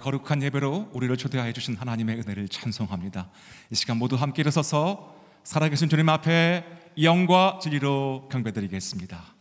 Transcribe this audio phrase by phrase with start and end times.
[0.00, 3.30] 거룩한 예배로 우리를 초대하여 주신 하나님의 은혜를 찬송합니다.
[3.70, 5.14] 이 시간 모두 함께 일어서서
[5.44, 6.64] 살아계신 주님 앞에
[7.02, 9.34] 영과 진리로 경배드리겠습니다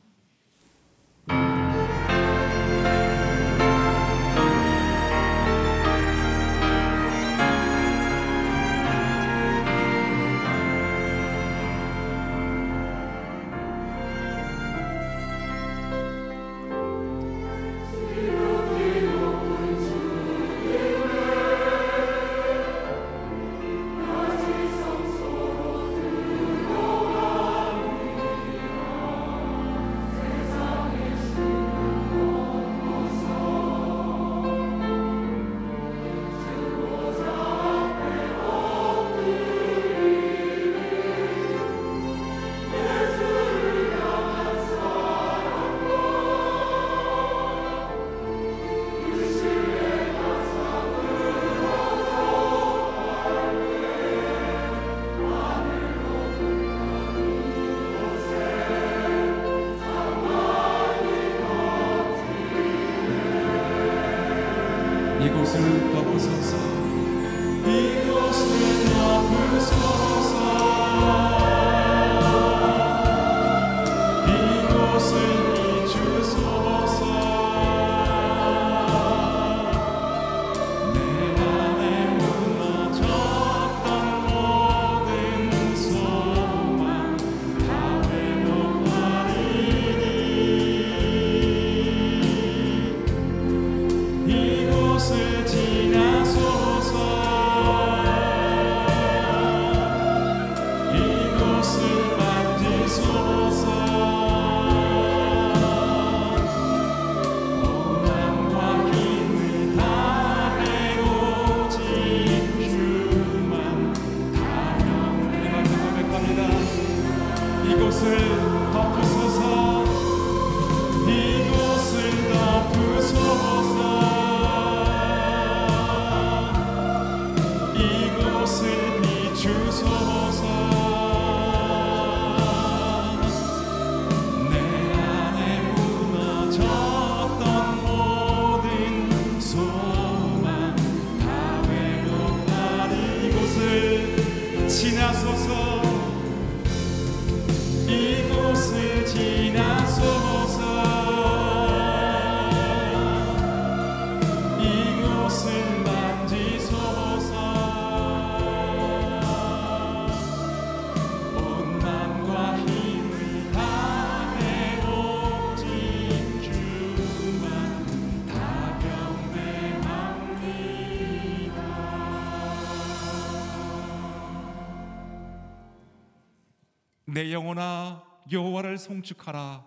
[177.40, 179.66] 영혼아 여호와를 송축하라.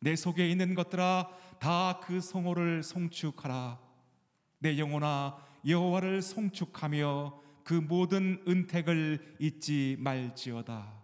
[0.00, 3.80] 내 속에 있는 것들아 다 그 성호를 송축하라.
[4.58, 11.00] 내 영혼아 여호와를 송축하며 그 모든 은택을 잊지 말지어다.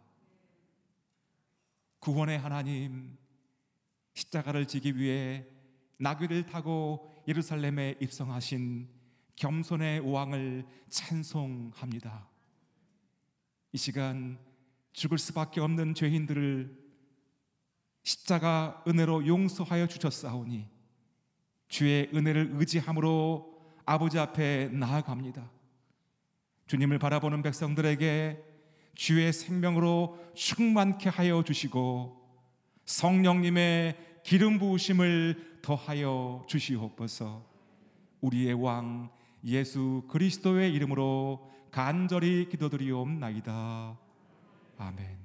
[2.01, 3.17] 구원의 하나님
[4.15, 5.47] 십자가를 지기 위해
[5.99, 8.89] 나귀를 타고 예루살렘에 입성하신
[9.37, 12.29] 겸손의 왕을 찬송합니다.
[13.73, 14.39] 이 시간
[14.97, 16.75] 죽을 수밖에 없는 죄인들을
[18.03, 20.67] 십자가 은혜로 용서하여 주셨사오니
[21.69, 25.51] 주의 은혜를 의지함으로 아버지 앞에 나아갑니다.
[26.67, 28.43] 주님을 바라보는 백성들에게
[28.95, 32.17] 주의 생명으로 충만케 하여 주시고
[32.87, 37.45] 성령님의 기름 부으심을 더하여 주시옵소서.
[38.23, 39.11] 우리의 왕
[39.45, 44.06] 예수 그리스도의 이름으로 간절히 기도드리옵나이다.
[44.79, 45.16] 아멘.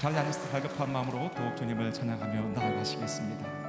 [0.00, 3.59] 달라졌을 다급한 마음으로 더욱 주님을 찬양하며 나아가시겠습니다.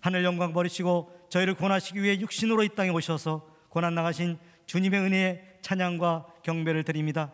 [0.00, 6.26] 하늘 영광 버리시고 저희를 고나시기 위해 육신으로 이 땅에 오셔서 고난 나가신 주님의 은혜에 찬양과
[6.42, 7.30] 경배를 드립니다.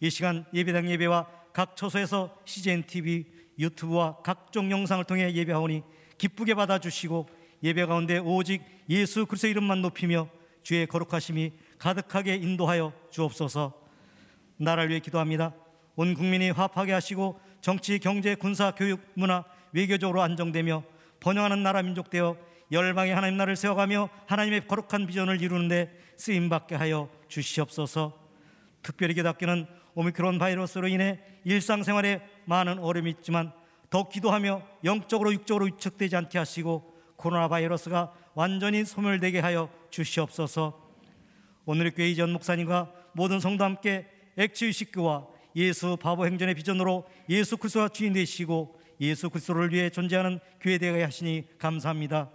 [0.00, 3.26] 이 시간 예배당 예배와 각 처소에서 CGN TV,
[3.58, 7.28] 유튜브와 각종 영상을 통해 예배하오니 기쁘게 받아주시고
[7.62, 10.28] 예배 가운데 오직 예수 그리스도 이름만 높이며
[10.62, 13.72] 주의 거룩하심이 가득하게 인도하여 주옵소서.
[14.56, 15.54] 나라를 위해 기도합니다.
[15.94, 20.82] 온 국민이 화합하게 하시고 정치, 경제, 군사, 교육, 문화, 외교적으로 안정되며
[21.20, 22.36] 번영하는 나라 민족 되어
[22.72, 28.18] 열방의 하나님 나라를 세워가며 하나님의 거룩한 비전을 이루는데 쓰임 받게 하여 주시옵소서.
[28.82, 33.52] 특별히 기도학교는 오미크론 바이러스로 인해 일상생활에 많은 어려움이 있지만
[33.90, 40.86] 더욱 기도하며 영적으로 육적으로 위축되지 않게 하시고 코로나 바이러스가 완전히 소멸되게 하여 주시옵소서.
[41.64, 45.26] 오늘의 교회 이전 목사님과 모든 성도 함께 액치의식교와
[45.56, 51.58] 예수 바보 행전의 비전으로 예수 그리스도가 주인 되시고 예수 그리스도를 위해 존재하는 교회 되게 하시니
[51.58, 52.30] 감사합니다.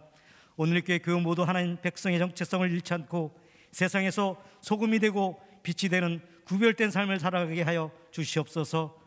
[0.58, 3.40] 오늘의 교회 교회 모두 하나님 백성의 정체성을 잃지 않고
[3.72, 9.01] 세상에서 소금이 되고 빛이 되는 구별된 삶을 살아가게 하여 주시옵소서.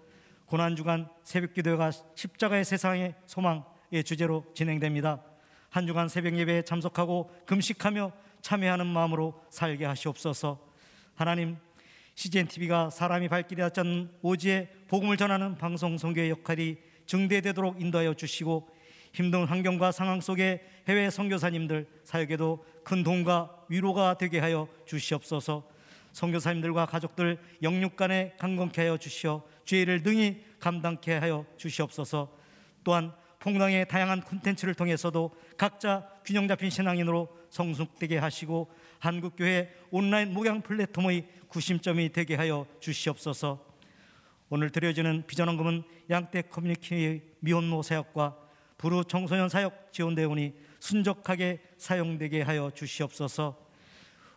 [0.46, 5.22] 고난 주간 새벽 기도가 십자가의 세상의 소망의 주제로 진행됩니다.
[5.70, 10.60] 한 주간 새벽 예배에 참석하고 금식하며 참여하는 마음으로 살게 하시옵소서.
[11.14, 11.56] 하나님,
[12.14, 18.68] CGN TV가 사람이 발길이 닿지 오지에 복음을 전하는 방송 선교의 역할이 증대되도록 인도하여 주시고
[19.12, 25.66] 힘든 환경과 상황 속에 해외 선교사님들 사역에도 큰 도움과 위로가 되게 하여 주시옵소서.
[26.12, 32.36] 선교사님들과 가족들 영육 간에 강건케 하여 주시어 죄를 능히 감당케 하여 주시옵소서.
[32.82, 41.28] 또한 풍당의 다양한 콘텐츠를 통해서도 각자 균형 잡힌 신앙인으로 성숙되게 하시고 한국교회 온라인 목양 플랫폼의
[41.48, 43.64] 구심점이 되게 하여 주시옵소서.
[44.48, 48.36] 오늘 드려지는 비전원금은 양떼 커뮤니티의 미혼모 사역과
[48.78, 53.58] 부루 청소년 사역 지원 대원이 순적하게 사용되게 하여 주시옵소서.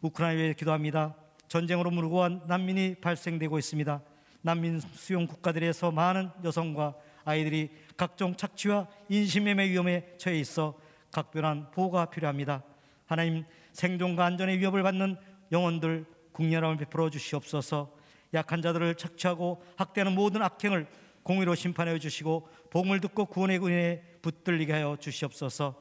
[0.02, 1.16] 우크라이나에 기도합니다.
[1.48, 4.02] 전쟁으로 무르고한 난민이 발생되고 있습니다.
[4.42, 10.80] 난민 수용 국가들에서 많은 여성과 아이들이 각종 착취와 인신매매 위험에 처해 있어
[11.12, 12.64] 각별한 보호가 필요합니다.
[13.06, 15.18] 하나님 생존과 안전의 위협을 받는
[15.52, 17.96] 영혼들 국렬함을 베풀어 주시옵소서.
[18.34, 20.88] 약한 자들을 착취하고 학대하는 모든 악행을
[21.24, 25.76] 공의로 심판하여 주시고 복음을 듣고 구원의 은혜에 붙들리게 하여 주시옵소서.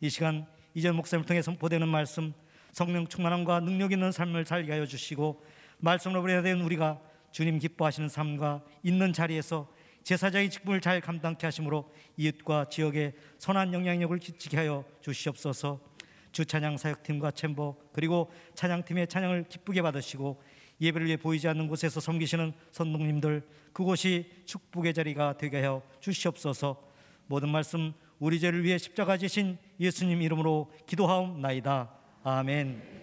[0.00, 2.32] 이 시간 이전 목사님을 통해 선포되는 말씀
[2.72, 5.44] 성령 충만함과 능력 있는 삶을 살게 하여 주시고
[5.78, 7.00] 말씀으로 보내야 되는 우리가
[7.32, 9.68] 주님 기뻐하시는 삶과 있는 자리에서
[10.02, 15.80] 제사장의 직분을 잘 감당케 하심으로 이웃과 지역에 선한 영향력을 끼치게 하여 주시옵소서.
[16.32, 20.42] 주 찬양 사역팀과 챔버 그리고 찬양팀의 찬양을 기쁘게 받으시고
[20.80, 26.82] 예배를 위해 보이지 않는 곳에서 섬기시는 선동님들 그곳이 축복의 자리가 되게 하여 주시옵소서.
[27.26, 31.90] 모든 말씀 우리 죄를 위해 십자가 지신 예수님 이름으로 기도하옵나이다.
[32.22, 32.99] 아멘.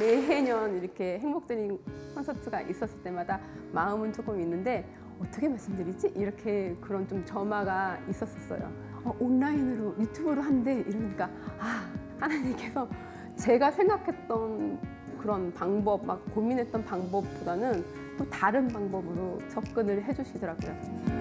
[0.00, 1.78] 매해년 이렇게 행복드림
[2.14, 3.38] 콘서트가 있었을 때마다
[3.72, 4.88] 마음은 조금 있는데
[5.20, 6.14] 어떻게 말씀드리지?
[6.16, 8.72] 이렇게 그런 좀 점화가 있었었어요.
[9.04, 12.88] 어, 온라인으로 유튜브로 한대 이러니까 아 하나님께서
[13.36, 14.80] 제가 생각했던
[15.20, 17.84] 그런 방법 막 고민했던 방법보다는
[18.16, 21.19] 또 다른 방법으로 접근을 해주시더라고요.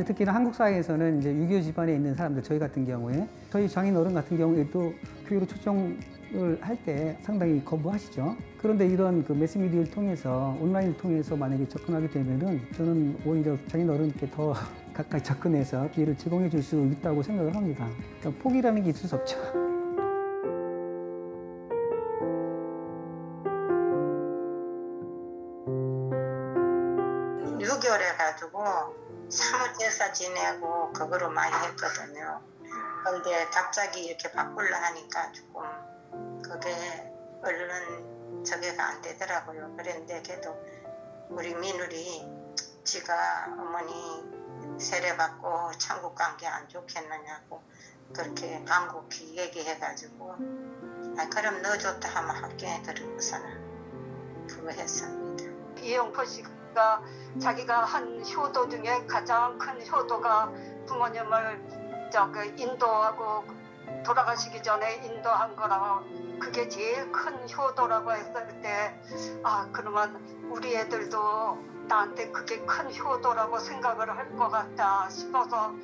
[0.00, 4.14] 근데 특히나 한국 사회에서는 이제 유교 집안에 있는 사람들 저희 같은 경우에 저희 장인 어른
[4.14, 4.94] 같은 경우에도
[5.28, 5.98] 교육으로 초청을
[6.62, 8.34] 할 때 상당히 거부하시죠.
[8.56, 14.54] 그런데 이런 그 매스미디어를 통해서 온라인을 통해서 만약에 접근하게 되면은 저는 오히려 장인 어른께 더
[14.94, 17.86] 가까이 접근해서 기회를 제공해 줄 수 있다고 생각을 합니다.
[18.20, 19.36] 그러니까 포기라는 게 있을 수 없죠.
[27.60, 28.64] 유개월 해가지고
[29.30, 32.42] 사무 제사 지내고 그거로 많이 했거든요.
[33.04, 35.62] 근데 갑자기 이렇게 바꾸려 하니까 조금
[36.42, 36.70] 그게
[37.42, 39.76] 얼른 저게가 안 되더라고요.
[39.76, 40.56] 그랬는데 그래도
[41.30, 42.28] 우리 민울이
[42.84, 44.24] 지가 어머니
[44.78, 47.62] 세례받고 천국 간 게 안 좋겠느냐고
[48.14, 50.34] 그렇게 간곡히 얘기해가지고
[51.18, 55.44] 아 그럼 너 좋다 하면 할게 그러고서는 그거 했습니다.
[55.82, 56.24] 이영포
[56.70, 57.02] 씨가
[57.38, 60.50] 자기가 한 효도 중에 가장 큰 효도가
[60.86, 63.44] 부모님을 저그 인도하고
[64.04, 66.04] 돌아가시기 전에 인도한 거라고
[66.38, 68.94] 그게 제일 큰 효도라고 했을 때
[69.42, 70.16] 아 그러면
[70.50, 75.74] 우리 애들도 나한테 그게 큰 효도라고 생각을 할 것 같다 싶어서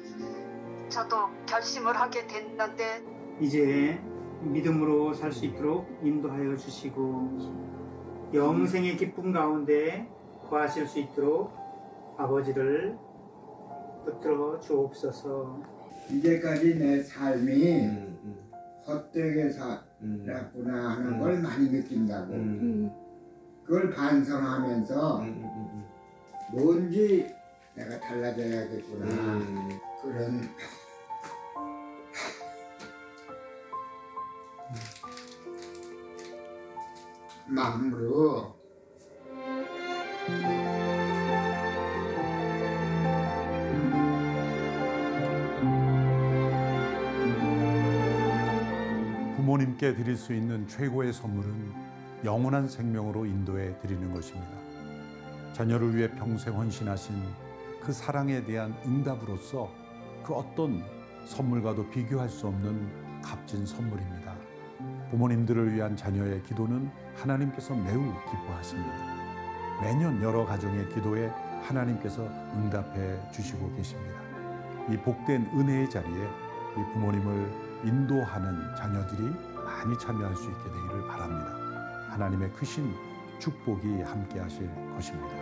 [0.88, 3.05] 저도 결심을 하게 됐는데
[3.40, 4.01] 이제
[4.40, 7.66] 믿음으로 살 수 있도록 인도하여 주시고
[8.33, 10.09] 영생의 기쁨 가운데
[10.48, 11.52] 거하실 수 있도록
[12.16, 12.96] 아버지를
[14.04, 15.61] 붙들어 주옵소서.
[16.11, 18.50] 이제까지 내 삶이 음,
[18.87, 21.20] 헛되게 음, 살았구나 하는 음.
[21.20, 22.92] 걸 많이 느낀다고 음,
[23.64, 25.85] 그걸 반성하면서 음,
[26.52, 27.35] 뭔지
[27.74, 29.68] 내가 달라져야겠구나 음.
[30.02, 30.42] 그런
[37.48, 38.54] 마음으로
[49.76, 51.72] 부모님께 드릴 수 있는 최고의 선물은
[52.24, 54.50] 영원한 생명으로 인도해 드리는 것입니다.
[55.52, 57.14] 자녀를 위해 평생 헌신하신
[57.80, 59.70] 그 사랑에 대한 응답으로서
[60.24, 60.82] 그 어떤
[61.26, 64.34] 선물과도 비교할 수 없는 값진 선물입니다.
[65.10, 68.94] 부모님들을 위한 자녀의 기도는 하나님께서 매우 기뻐하십니다.
[69.82, 71.28] 매년 여러 가정의 기도에
[71.62, 72.22] 하나님께서
[72.54, 74.20] 응답해 주시고 계십니다.
[74.90, 76.24] 이 복된 은혜의 자리에
[76.76, 79.55] 이 부모님을 인도하는 자녀들이
[79.87, 81.55] 많이 참여할 수 있게 되기를 바랍니다.
[82.11, 82.92] 하나님의 크신
[83.38, 85.37] 축복이 함께 하실 것입니다.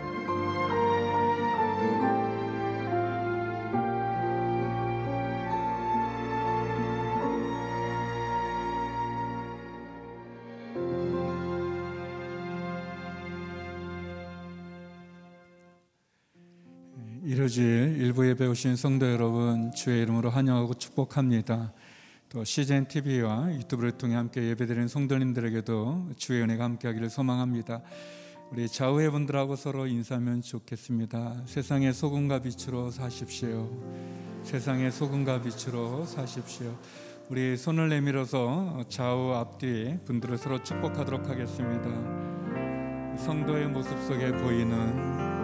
[17.23, 21.73] 이루어질 일부 예배 오신 성도 여러분 주의 이름으로 환영하고 축복합니다.
[22.35, 27.81] 또 CGN TV와 유튜브를 통해 함께 예배드리는 성도님들에게도 주의 은혜가 함께하기를 소망합니다.
[28.51, 31.43] 우리 좌우의 분들하고 서로 인사하면 좋겠습니다.
[31.45, 33.71] 세상의 소금과 빛으로 사십시오.
[34.43, 36.77] 세상의 소금과 빛으로 사십시오.
[37.29, 43.17] 우리 손을 내밀어서 좌우 앞뒤 분들을 서로 축복하도록 하겠습니다.
[43.17, 45.34] 성도의 모습 속에 보이는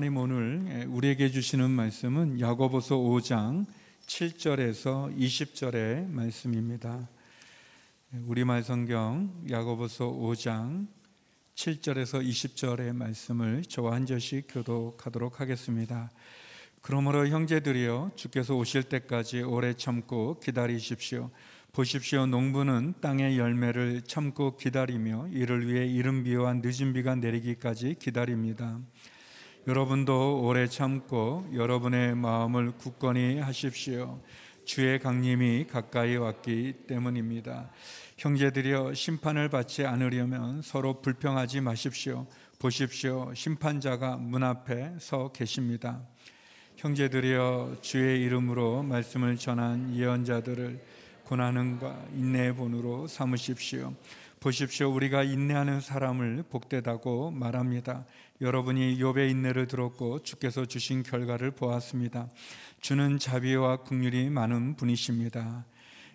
[0.00, 3.66] 하나님 오늘 우리에게 주시는 말씀은 야고보서 5장
[4.06, 7.06] 7절에서 20절의 말씀입니다.
[8.24, 10.86] 우리말 성경 야고보서 5장
[11.54, 16.10] 7절에서 20절의 말씀을 저와 한 절씩 교독하도록 하겠습니다.
[16.80, 21.30] 그러므로 형제들이여 주께서 오실 때까지 오래 참고 기다리십시오.
[21.74, 28.80] 보십시오 농부는 땅의 열매를 참고 기다리며 이를 위해 이른 비와 늦은 비가 내리기까지 기다립니다.
[29.66, 34.18] 여러분도 오래 참고 여러분의 마음을 굳건히 하십시오.
[34.64, 37.68] 주의 강림이 가까이 왔기 때문입니다.
[38.16, 42.26] 형제들이여 심판을 받지 않으려면 서로 불평하지 마십시오.
[42.58, 43.34] 보십시오.
[43.34, 46.00] 심판자가 문 앞에 서 계십니다.
[46.76, 50.82] 형제들이여 주의 이름으로 말씀을 전한 예언자들을
[51.24, 53.92] 고난과 인내의 본으로 삼으십시오.
[54.40, 54.90] 보십시오.
[54.90, 58.06] 우리가 인내하는 사람을 복되다고 말합니다.
[58.40, 62.30] 여러분이 욥의 인내를 들었고 주께서 주신 결과를 보았습니다.
[62.80, 65.66] 주는 자비와 국률이 많은 분이십니다.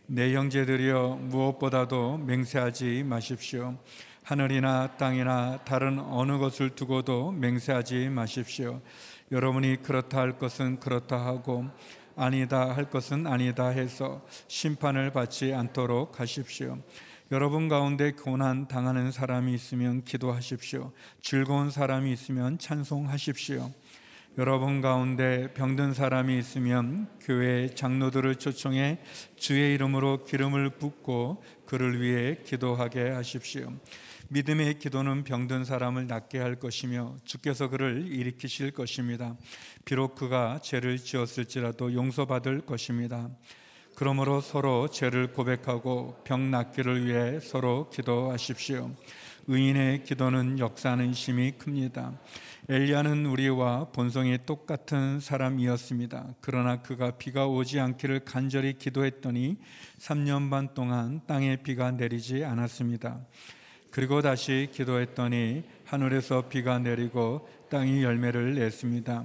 [0.07, 3.77] 내 형제들이여 무엇보다도 맹세하지 마십시오.
[4.23, 8.81] 하늘이나 땅이나 다른 어느 것을 두고도 맹세하지 마십시오.
[9.31, 11.65] 여러분이 그렇다 할 것은 그렇다 하고
[12.15, 16.79] 아니다 할 것은 아니다 해서 심판을 받지 않도록 하십시오.
[17.31, 20.91] 여러분 가운데 고난 당하는 사람이 있으면 기도하십시오.
[21.23, 23.71] 즐거운 사람이 있으면 찬송하십시오.
[24.37, 28.99] 여러분 가운데 병든 사람이 있으면 교회 장로들을 초청해
[29.37, 33.73] 주의 이름으로 기름을 붓고 그를 위해 기도하게 하십시오.
[34.29, 39.35] 믿음의 기도는 병든 사람을 낫게 할 것이며 주께서 그를 일으키실 것입니다.
[39.83, 43.31] 비록 그가 죄를 지었을지라도 용서받을 것입니다.
[43.95, 48.91] 그러므로 서로 죄를 고백하고 병 낫기를 위해 서로 기도하십시오.
[49.47, 52.11] 의인의 기도는 역사하는 힘이 큽니다.
[52.67, 56.35] 엘리야는 우리와 본성이 똑같은 사람이었습니다.
[56.41, 59.57] 그러나 그가 비가 오지 않기를 간절히 기도했더니
[59.99, 63.19] 3년 반 동안 땅에 비가 내리지 않았습니다.
[63.91, 69.23] 그리고 다시 기도했더니 하늘에서 비가 내리고 땅이 열매를 냈습니다.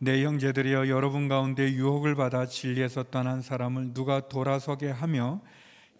[0.00, 5.40] 내 형제들이여 여러분 가운데 유혹을 받아 진리에서 떠난 사람을 누가 돌아서게 하며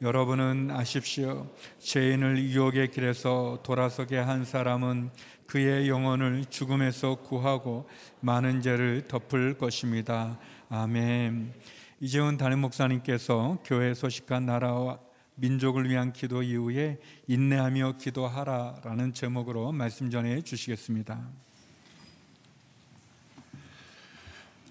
[0.00, 1.50] 여러분은 아십시오.
[1.80, 5.10] 죄인을 유혹의 길에서 돌아서게 한 사람은
[5.46, 7.88] 그의 영혼을 죽음에서 구하고
[8.20, 10.38] 많은 죄를 덮을 것입니다.
[10.68, 11.52] 아멘.
[11.98, 15.00] 이재훈 담임 목사님께서 교회 소식과 나라와
[15.34, 21.47] 민족을 위한 기도 이후에 인내하며 기도하라라는 제목으로 말씀 전해 주시겠습니다.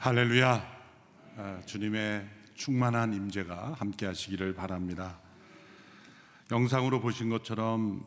[0.08, 0.66] 할렐루야.
[1.36, 5.20] 아, 주님의 충만한 임재가 함께 하시기를 바랍니다.
[6.50, 8.06] 영상으로 보신 것처럼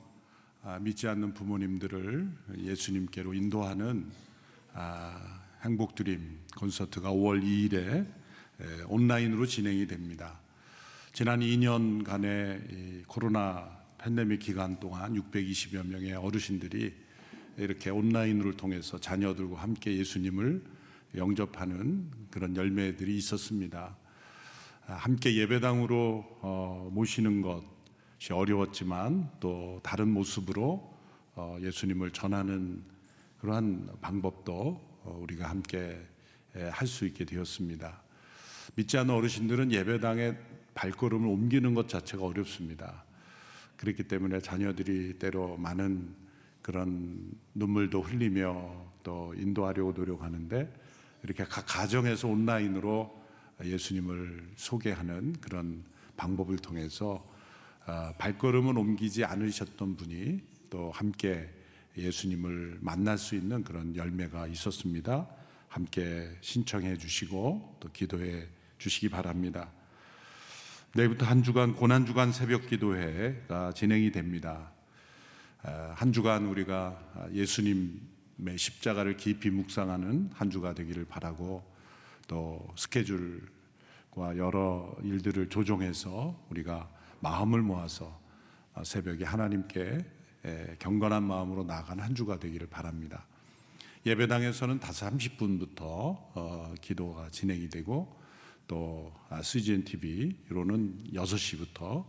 [0.63, 4.11] 아, 믿지 않는 부모님들을 예수님께로 인도하는
[4.73, 8.11] 아, 행복드림 콘서트가 5월 2일에
[8.89, 10.41] 온라인으로 진행이 됩니다.
[11.13, 16.95] 지난 2년간의 코로나 팬데믹 기간 동안 620여 명의 어르신들이
[17.59, 20.80] 이렇게 온라인을 통해서 자녀들과 함께 예수님을
[21.17, 23.97] 영접하는 그런 열매들이 있었습니다.
[24.87, 30.95] 함께 예배당으로 어, 모시는 것이 어려웠지만 또 다른 모습으로
[31.35, 32.83] 어, 예수님을 전하는
[33.41, 36.01] 그러한 방법도 어, 우리가 함께
[36.73, 38.03] 할 수 있게 되었습니다.
[38.75, 40.37] 믿지 않는 어르신들은 예배당에
[40.75, 43.05] 발걸음을 옮기는 것 자체가 어렵습니다.
[43.77, 46.15] 그렇기 때문에 자녀들이 때로 많은
[46.61, 50.80] 그런 눈물도 흘리며 또 인도하려고 노력하는데
[51.23, 53.21] 이렇게 각 가정에서 온라인으로
[53.63, 55.85] 예수님을 소개하는 그런
[56.17, 57.25] 방법을 통해서
[57.87, 61.51] 아, 발걸음을 옮기지 않으셨던 분이 또 함께
[61.97, 65.27] 예수님을 만날 수 있는 그런 열매가 있었습니다.
[65.69, 68.47] 함께 신청해 주시고 또 기도해
[68.79, 69.71] 주시기 바랍니다.
[70.95, 74.73] 내일부터 한 주간 고난 주간 새벽 기도회가 진행이 됩니다.
[75.63, 78.10] 아, 한 주간 우리가 예수님의
[78.57, 81.63] 십자가를 깊이 묵상하는 한 주가 되기를 바라고
[82.27, 86.89] 또 스케줄과 여러 일들을 조정해서 우리가
[87.21, 88.19] 마음을 모아서
[88.85, 90.05] 새벽에 하나님께
[90.79, 93.27] 경건한 마음으로 나아가는 한 주가 되기를 바랍니다.
[94.07, 98.19] 예배당에서는 5시 30분부터 어, 기도가 진행이 되고
[98.67, 102.07] 또 CGN TV로는 6시부터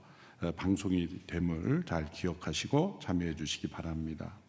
[0.55, 4.40] 방송이 됨을 잘 기억하시고 참여해 주시기 바랍니다.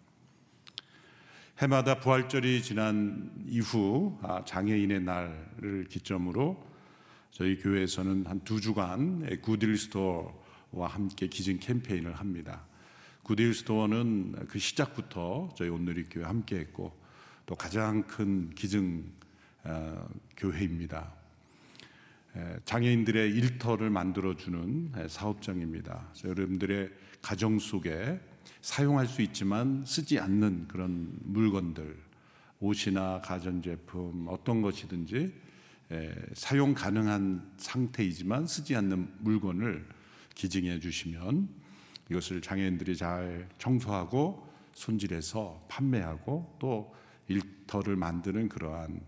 [1.58, 6.66] 해마다 부활절이 지난 이후 아, 장애인의 날을 기점으로
[7.30, 12.64] 저희 교회에서는 한 두 주간 구딜 스토어와 함께 기증 캠페인을 합니다.
[13.22, 16.98] 구딜 스토어는 그 시작부터 저희 온누리 교회 함께 했고
[17.46, 19.04] 또또 가장 큰 기증
[19.64, 21.12] 어, 교회입니다.
[22.34, 26.08] 에, 장애인들의 일터를 만들어주는 에, 사업장입니다.
[26.24, 28.18] 여러분들의 가정 속에
[28.62, 31.98] 사용할 수 있지만 쓰지 않는 그런 물건들,
[32.60, 35.34] 옷이나 가전제품 어떤 것이든지
[35.90, 39.84] 에, 사용 가능한 상태이지만 쓰지 않는 물건을
[40.36, 41.48] 기증해 주시면
[42.08, 46.94] 이것을 장애인들이 잘 청소하고 손질해서 판매하고 또
[47.26, 49.00] 일터를 만드는 그러한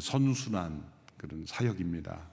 [0.00, 0.84] 선순환
[1.16, 2.30] 그런 사역입니다.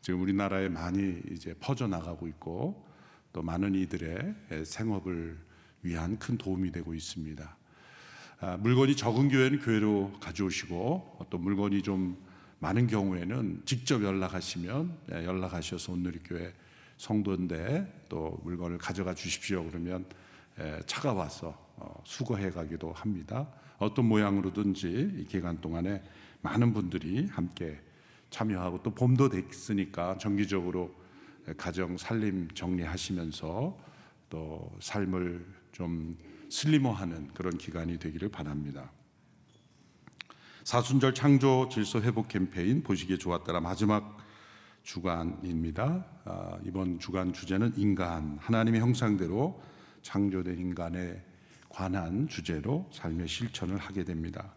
[0.00, 2.88] 지금 우리나라에 많이 이제 퍼져 나가고 있고
[3.32, 5.51] 또 많은 이들의 생업을
[5.82, 7.56] 위한 큰 도움이 되고 있습니다.
[8.40, 12.16] 아, 물건이 적은 교회는 교회로 가져오시고 또 물건이 좀
[12.58, 16.52] 많은 경우에는 직접 연락하시면 예, 연락하셔서 온누리교회
[16.96, 20.04] 성도인데 또 물건을 가져가 주십시오 그러면
[20.60, 23.48] 예, 차가 와서 어, 수거해 가기도 합니다.
[23.78, 26.02] 어떤 모양으로든지 이 기간 동안에
[26.40, 27.80] 많은 분들이 함께
[28.30, 30.94] 참여하고 또 봄도 됐으니까 정기적으로
[31.56, 33.78] 가정 살림 정리하시면서
[34.30, 36.16] 또 삶을 좀
[36.48, 38.92] 슬리머하는 그런 기간이 되기를 바랍니다.
[40.64, 44.18] 사순절 창조 질서 회복 캠페인 보시기에 좋았더라 마지막
[44.82, 46.06] 주간입니다.
[46.24, 49.60] 아, 이번 주간 주제는 인간 하나님의 형상대로
[50.02, 51.22] 창조된 인간에
[51.68, 54.52] 관한 주제로 삶의 실천을 하게 됩니다.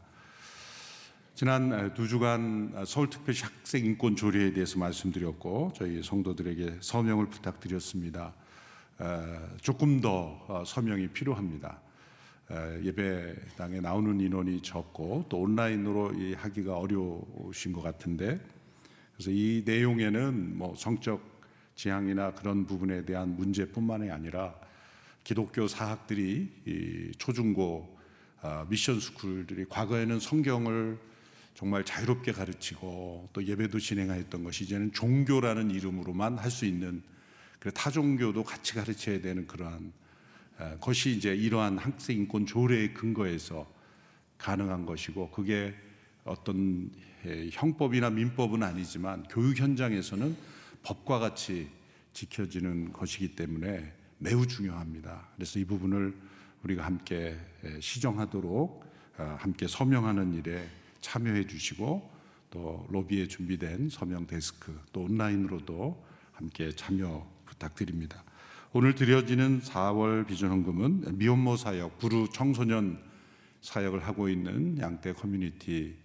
[1.33, 8.33] 지난 두 주간 서울특별시 학생인권 조례에 대해서 말씀드렸고 저희 성도들에게 서명을 부탁드렸습니다.
[9.61, 11.81] 조금 더 어, 서명이 필요합니다.
[12.83, 18.39] 예배당에 나오는 인원이 적고 또 온라인으로 하기가 어려우신 것 같은데
[19.13, 21.41] 그래서 이 내용에는 뭐 성적
[21.75, 24.53] 지향이나 그런 부분에 대한 문제뿐만이 아니라
[25.23, 27.97] 기독교 사학들이 초중고
[28.41, 30.99] 아, 미션 스쿨들이 과거에는 성경을
[31.55, 37.01] 정말 자유롭게 가르치고 또 예배도 진행하였던 것이 이제는 종교라는 이름으로만 할 수 있는
[37.73, 39.91] 타종교도 같이 가르쳐야 되는 그러한
[40.79, 43.69] 것이 이제 이러한 학생 인권 조례의 근거에서
[44.37, 45.73] 가능한 것이고 그게
[46.23, 46.91] 어떤
[47.51, 50.35] 형법이나 민법은 아니지만 교육 현장에서는
[50.83, 51.69] 법과 같이
[52.13, 55.27] 지켜지는 것이기 때문에 매우 중요합니다.
[55.35, 56.15] 그래서 이 부분을
[56.63, 57.37] 우리가 함께
[57.79, 58.85] 시정하도록
[59.17, 60.67] 어, 함께 서명하는 일에
[61.01, 62.11] 참여해 주시고
[62.49, 68.23] 또 로비에 준비된 서명 데스크 또 온라인으로도 함께 참여 부탁드립니다.
[68.73, 73.01] 오늘 드려지는 4월 비전 헌금은 미혼모 사역, 부르 청소년
[73.61, 75.95] 사역을 하고 있는 양떼 커뮤니티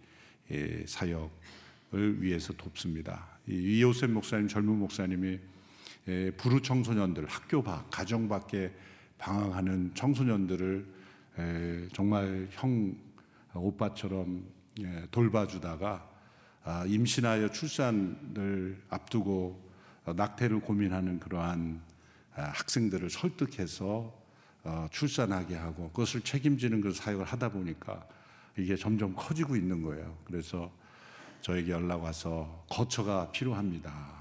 [0.86, 3.26] 사역을 위해서 돕습니다.
[3.46, 5.38] 이요셉 목사님, 젊은 목사님이
[6.36, 8.72] 부르 청소년들, 학교 밖, 가정 밖에
[9.18, 10.86] 방황하는 청소년들을
[11.92, 12.96] 정말 형
[13.54, 14.44] 오빠처럼
[15.10, 16.08] 돌봐주다가
[16.62, 19.69] 아, 임신하여 출산을 앞두고
[20.06, 21.82] 낙태를 고민하는 그러한
[22.34, 24.18] 아, 학생들을 설득해서
[24.62, 28.06] 어, 출산하게 하고 그것을 책임지는 그 사역을 하다 보니까
[28.58, 30.18] 이게 점점 커지고 있는 거예요.
[30.24, 30.70] 그래서
[31.40, 34.20] 저에게 연락 와서 거처가 필요합니다.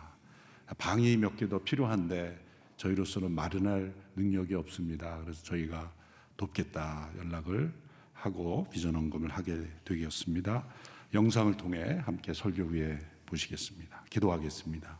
[0.77, 2.45] 방이 몇 개 더 필요한데
[2.77, 5.19] 저희로서는 마련할 능력이 없습니다.
[5.23, 5.91] 그래서 저희가
[6.37, 7.73] 돕겠다 연락을
[8.13, 10.65] 하고 비전 헌금을 하게 되었습니다.
[11.13, 14.05] 영상을 통해 함께 설교 위에 보시겠습니다.
[14.09, 14.98] 기도하겠습니다.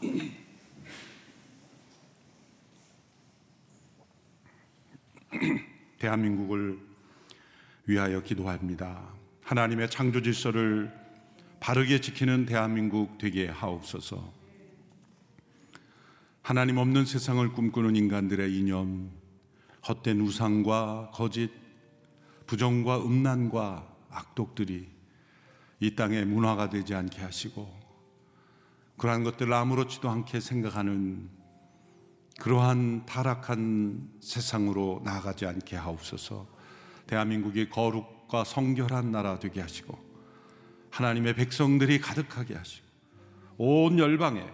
[5.98, 6.78] 대한민국을
[7.86, 9.02] 위하여 기도합니다.
[9.42, 10.92] 하나님의 창조 질서를
[11.60, 14.32] 바르게 지키는 대한민국 되게 하옵소서.
[16.42, 19.10] 하나님 없는 세상을 꿈꾸는 인간들의 이념,
[19.88, 21.50] 헛된 우상과 거짓,
[22.46, 24.88] 부정과 음란과 악독들이
[25.80, 27.85] 이 땅의 문화가 되지 않게 하시고
[28.96, 31.28] 그러한 것들을 아무렇지도 않게 생각하는
[32.40, 36.46] 그러한 타락한 세상으로 나아가지 않게 하옵소서.
[37.06, 39.98] 대한민국이 거룩과 성결한 나라 되게 하시고
[40.90, 42.86] 하나님의 백성들이 가득하게 하시고
[43.58, 44.44] 온 열방에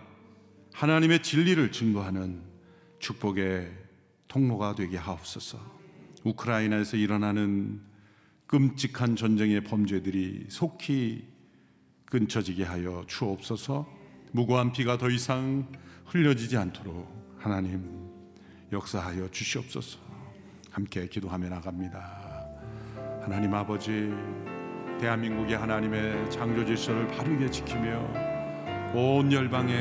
[0.73, 2.43] 하나님의 진리를 증거하는
[2.99, 3.73] 축복의
[4.29, 5.59] 통로가 되게 하옵소서.
[6.25, 7.83] 우크라이나에서 일어나는
[8.47, 11.27] 끔찍한 전쟁의 범죄들이 속히
[12.07, 14.02] 끊쳐지게 하여 주옵소서.
[14.35, 15.67] 무고한 피가 더 이상
[16.07, 17.07] 흘려지지 않도록
[17.39, 18.09] 하나님
[18.73, 19.99] 역사하여 주시옵소서.
[20.71, 22.47] 함께 기도하며 나갑니다.
[23.21, 24.11] 하나님 아버지,
[24.99, 29.73] 대한민국의 하나님의 창조 질서를 바르게 지키며 온 열방에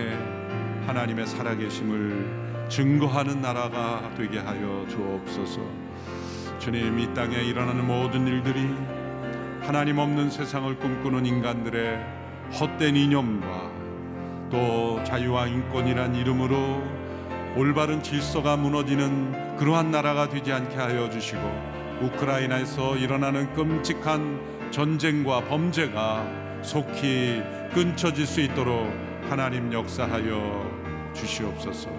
[0.86, 5.62] 하나님의 살아계심을 증거하는 나라가 되게 하여 주옵소서.
[6.60, 8.68] 주님 이 땅에 일어나는 모든 일들이
[9.62, 12.06] 하나님 없는 세상을 꿈꾸는 인간들의
[12.60, 13.81] 헛된 이념과
[14.52, 16.84] 또 자유와 인권이란 이름으로
[17.56, 21.42] 올바른 질서가 무너지는 그러한 나라가 되지 않게 하여 주시고
[22.02, 27.42] 우크라이나에서 일어나는 끔찍한 전쟁과 범죄가 속히
[27.74, 28.92] 끊쳐질 수 있도록
[29.30, 31.90] 하나님 역사하여 주시옵소서.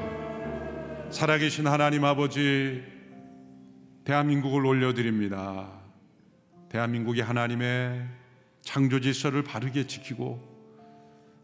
[1.10, 2.82] 살아계신 하나님 아버지
[4.04, 5.68] 대한민국을 올려드립니다.
[6.68, 8.02] 대한민국이 하나님의
[8.62, 10.51] 창조 질서를 바르게 지키고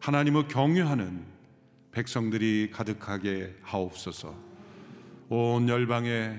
[0.01, 1.25] 하나님을 경외하는
[1.93, 4.35] 백성들이 가득하게 하옵소서.
[5.31, 6.39] 온 열방에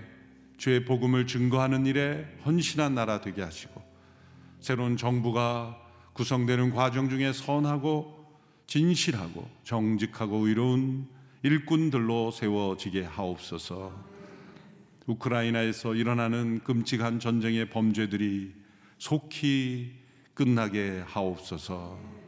[0.57, 3.82] 주의 복음을 증거하는 일에 헌신한 나라 되게 하시고
[4.60, 5.78] 새로운 정부가
[6.14, 8.20] 구성되는 과정 중에 선하고
[8.68, 11.07] 진실하고 정직하고 의로운
[11.43, 14.10] 일꾼들로 세워지게 하옵소서.
[15.07, 18.53] 우크라이나에서 일어나는 끔찍한 전쟁의 범죄들이
[18.97, 19.93] 속히
[20.34, 22.18] 끝나게 하옵소서.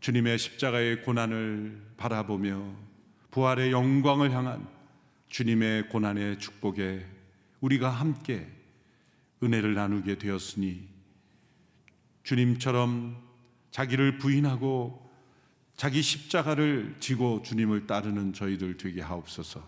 [0.00, 2.74] 주님의 십자가의 고난을 바라보며
[3.30, 4.66] 부활의 영광을 향한
[5.28, 7.06] 주님의 고난의 축복에
[7.60, 8.46] 우리가 함께
[9.42, 10.88] 은혜를 나누게 되었으니
[12.22, 13.22] 주님처럼
[13.70, 15.06] 자기를 부인하고
[15.76, 19.62] 자기 십자가를 지고 주님을 따르는 저희들 되게 하옵소서.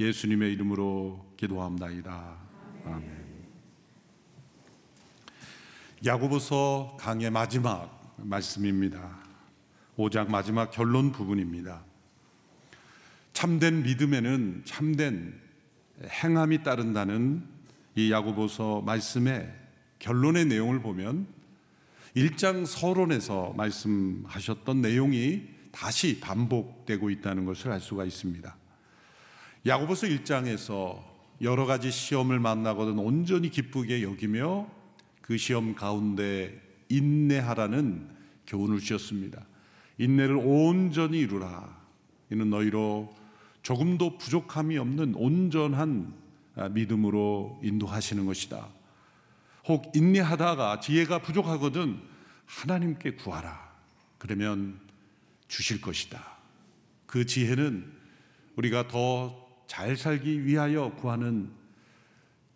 [0.00, 2.38] 예수님의 이름으로 기도합나이다.
[2.86, 3.22] 아멘.
[6.04, 9.21] 야고보서 강의 마지막 말씀입니다.
[10.02, 11.84] 5장 마지막 결론 부분입니다.
[13.32, 15.40] 참된 믿음에는 참된
[16.04, 17.44] 행함이 따른다는
[17.94, 19.52] 이 야고보서 말씀의
[19.98, 21.26] 결론의 내용을 보면
[22.16, 28.56] 1장 서론에서 말씀하셨던 내용이 다시 반복되고 있다는 것을 알 수가 있습니다.
[29.66, 31.02] 야고보서 1장에서
[31.40, 34.68] 여러 가지 시험을 만나거든 온전히 기쁘게 여기며
[35.22, 38.08] 그 시험 가운데 인내하라는
[38.46, 39.46] 교훈을 주셨습니다.
[39.98, 41.80] 인내를 온전히 이루라.
[42.30, 43.14] 이는 너희로
[43.62, 46.14] 조금도 부족함이 없는 온전한
[46.70, 48.68] 믿음으로 인도하시는 것이다.
[49.68, 52.00] 혹 인내하다가 지혜가 부족하거든
[52.46, 53.72] 하나님께 구하라.
[54.18, 54.80] 그러면
[55.48, 56.38] 주실 것이다.
[57.06, 57.92] 그 지혜는
[58.56, 61.50] 우리가 더 잘 살기 위하여 구하는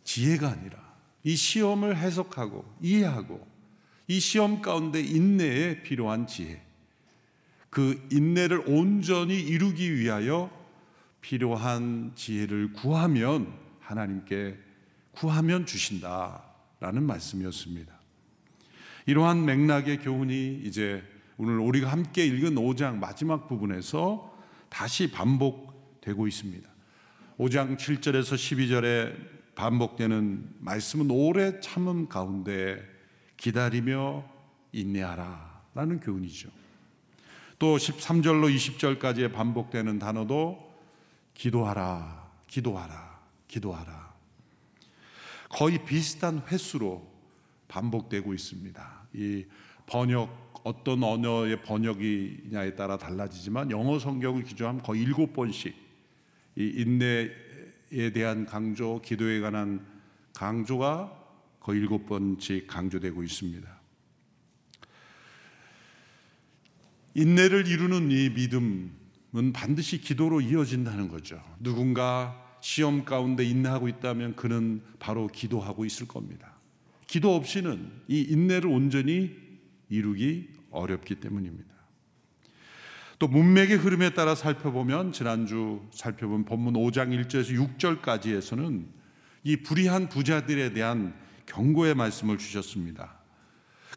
[0.05, 0.77] 지혜가 아니라
[1.25, 3.49] 이 시험을 해석하고 이해하고
[4.07, 6.63] 이 시험 가운데 인내에 필요한 지혜.
[7.77, 10.51] 그 인내를 온전히 이루기 위하여
[11.21, 14.57] 필요한 지혜를 구하면 하나님께
[15.11, 17.93] 구하면 주신다라는 말씀이었습니다.
[19.05, 21.03] 이러한 맥락의 교훈이 이제
[21.37, 24.35] 오늘 우리가 함께 읽은 5장 마지막 부분에서
[24.71, 26.67] 다시 반복되고 있습니다.
[27.39, 32.83] 5장 7절에서 12절에 반복되는 말씀은 오래 참음 가운데
[33.37, 34.25] 기다리며
[34.73, 36.49] 인내하라 라는 교훈이죠.
[37.59, 40.75] 또 13절로 20절까지 반복되는 단어도
[41.35, 44.15] 기도하라, 기도하라, 기도하라.
[45.49, 47.11] 거의 비슷한 횟수로
[47.69, 49.07] 반복되고 있습니다.
[49.15, 49.45] 이
[49.87, 55.75] 번역 어떤 언어의 번역이냐에 따라 달라지지만 영어 성경을 기조하면 거의 일곱 번씩
[56.57, 59.87] 이 인내에 대한 강조, 기도에 관한
[60.35, 61.13] 강조가
[61.61, 63.76] 거의 일곱 번씩 강조되고 있습니다.
[67.17, 71.43] 인내를 이루는 이 믿음은 반드시 기도로 이어진다는 거죠.
[71.59, 76.53] 누군가 시험 가운데 인내하고 있다면 그는 바로 기도하고 있을 겁니다.
[77.07, 79.35] 기도 없이는 이 인내를 온전히
[79.89, 81.75] 이루기 어렵기 때문입니다.
[83.19, 88.85] 또 문맥의 흐름에 따라 살펴보면 지난주 살펴본 본문 5장 1절에서 6절까지에서는
[89.45, 91.15] 이 불의한 부자들에 대한
[91.47, 93.16] 경고의 말씀을 주셨습니다.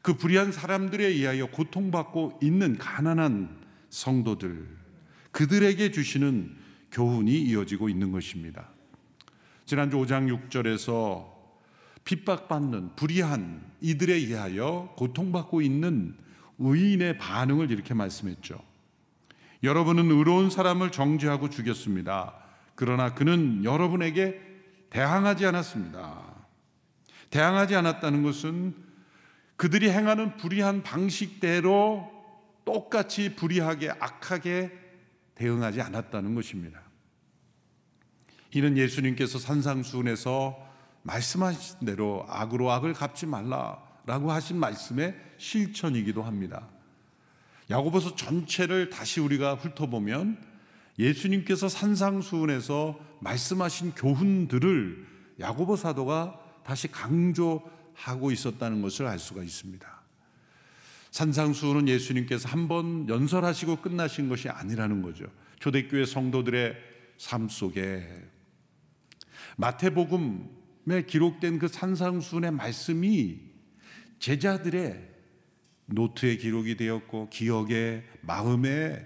[0.01, 3.57] 그 불의한 사람들에 의하여 고통받고 있는 가난한
[3.89, 4.67] 성도들
[5.31, 6.55] 그들에게 주시는
[6.91, 8.69] 교훈이 이어지고 있는 것입니다.
[9.65, 11.29] 지난주 5장 6절에서
[12.03, 16.15] 핍박받는 불의한 이들에 의하여 고통받고 있는
[16.57, 18.59] 의인의 반응을 이렇게 말씀했죠.
[19.61, 22.33] 여러분은 의로운 사람을 정죄하고 죽였습니다.
[22.75, 24.41] 그러나 그는 여러분에게
[24.89, 26.23] 대항하지 않았습니다.
[27.29, 28.88] 대항하지 않았다는 것은
[29.59, 32.09] 그들이 행하는 불의한 방식대로
[32.63, 34.71] 똑같이 불의하게 악하게
[35.35, 36.79] 대응하지 않았다는 것입니다.
[38.55, 40.57] 이는 예수님께서 산상수훈에서
[41.03, 46.69] 말씀하신 대로 악으로 악을 갚지 말라라고 하신 말씀의 실천이기도 합니다.
[47.69, 50.41] 야고보서 전체를 다시 우리가 훑어보면
[50.97, 55.05] 예수님께서 산상수훈에서 말씀하신 교훈들을
[55.41, 57.61] 야고보 사도가 다시 강조
[57.99, 59.99] 하고 있었다는 것을 알 수가 있습니다.
[61.11, 65.25] 산상수훈은 예수님께서 한 번 연설하시고 끝나신 것이 아니라는 거죠.
[65.59, 66.75] 초대교회 성도들의
[67.17, 68.07] 삶 속에
[69.57, 73.39] 마태복음에 기록된 그 산상수훈의 말씀이
[74.19, 75.09] 제자들의
[75.87, 79.05] 노트에 기록이 되었고 기억에 마음에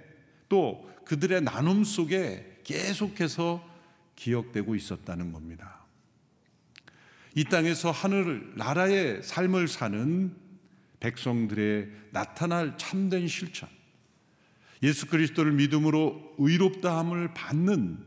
[0.49, 3.67] 또 그들의 나눔 속에 계속해서
[4.15, 5.82] 기억되고 있었다는 겁니다.
[7.35, 10.35] 이 땅에서 하늘 나라의 삶을 사는
[10.99, 13.67] 백성들의 나타날 참된 실천,
[14.83, 17.97] 예수 그리스도를 믿음으로 의롭다함을 받는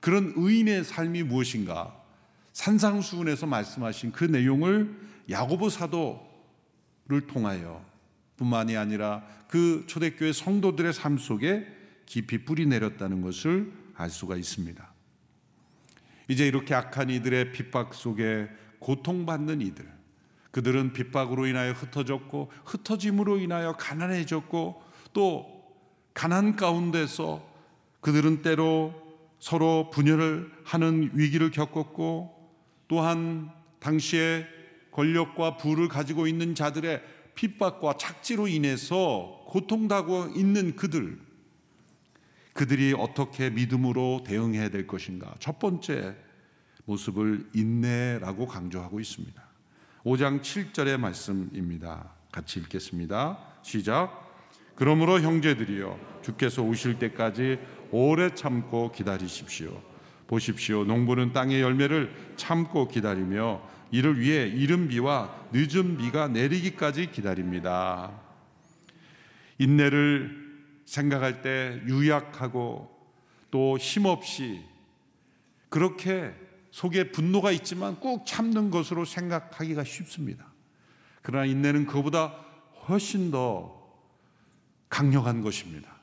[0.00, 1.96] 그런 의인의 삶이 무엇인가?
[2.52, 4.94] 산상수훈에서 말씀하신 그 내용을
[5.28, 7.84] 야고보 사도를 통하여
[8.36, 11.66] 뿐만이 아니라 그 초대교회 성도들의 삶 속에
[12.06, 14.89] 깊이 뿌리 내렸다는 것을 알 수가 있습니다.
[16.30, 19.84] 이제 이렇게 악한 이들의 핍박 속에 고통받는 이들,
[20.52, 24.80] 그들은 핍박으로 인하여 흩어졌고 흩어짐으로 인하여 가난해졌고
[25.12, 25.64] 또
[26.14, 27.44] 가난 가운데서
[28.00, 28.94] 그들은 때로
[29.40, 32.32] 서로 분열을 하는 위기를 겪었고
[32.86, 33.50] 또한
[33.80, 34.46] 당시에
[34.92, 37.02] 권력과 부를 가지고 있는 자들의
[37.34, 41.18] 핍박과 착지로 인해서 고통당하고 있는 그들
[42.52, 45.34] 그들이 어떻게 믿음으로 대응해야 될 것인가?
[45.38, 46.16] 첫 번째
[46.84, 49.42] 모습을 인내라고 강조하고 있습니다.
[50.04, 52.10] 5장 7절의 말씀입니다.
[52.32, 53.38] 같이 읽겠습니다.
[53.62, 54.28] 시작.
[54.74, 57.58] 그러므로 형제들이여 주께서 오실 때까지
[57.90, 59.82] 오래 참고 기다리십시오.
[60.26, 60.84] 보십시오.
[60.84, 68.12] 농부는 땅의 열매를 참고 기다리며 이를 위해 이른 비와 늦은 비가 내리기까지 기다립니다.
[69.58, 70.49] 인내를
[70.90, 72.90] 생각할 때 유약하고
[73.52, 74.60] 또 힘없이
[75.68, 76.34] 그렇게
[76.72, 80.52] 속에 분노가 있지만 꼭 참는 것으로 생각하기가 쉽습니다.
[81.22, 82.44] 그러나 인내는 그보다
[82.88, 83.88] 훨씬 더
[84.88, 85.96] 강력한 것입니다.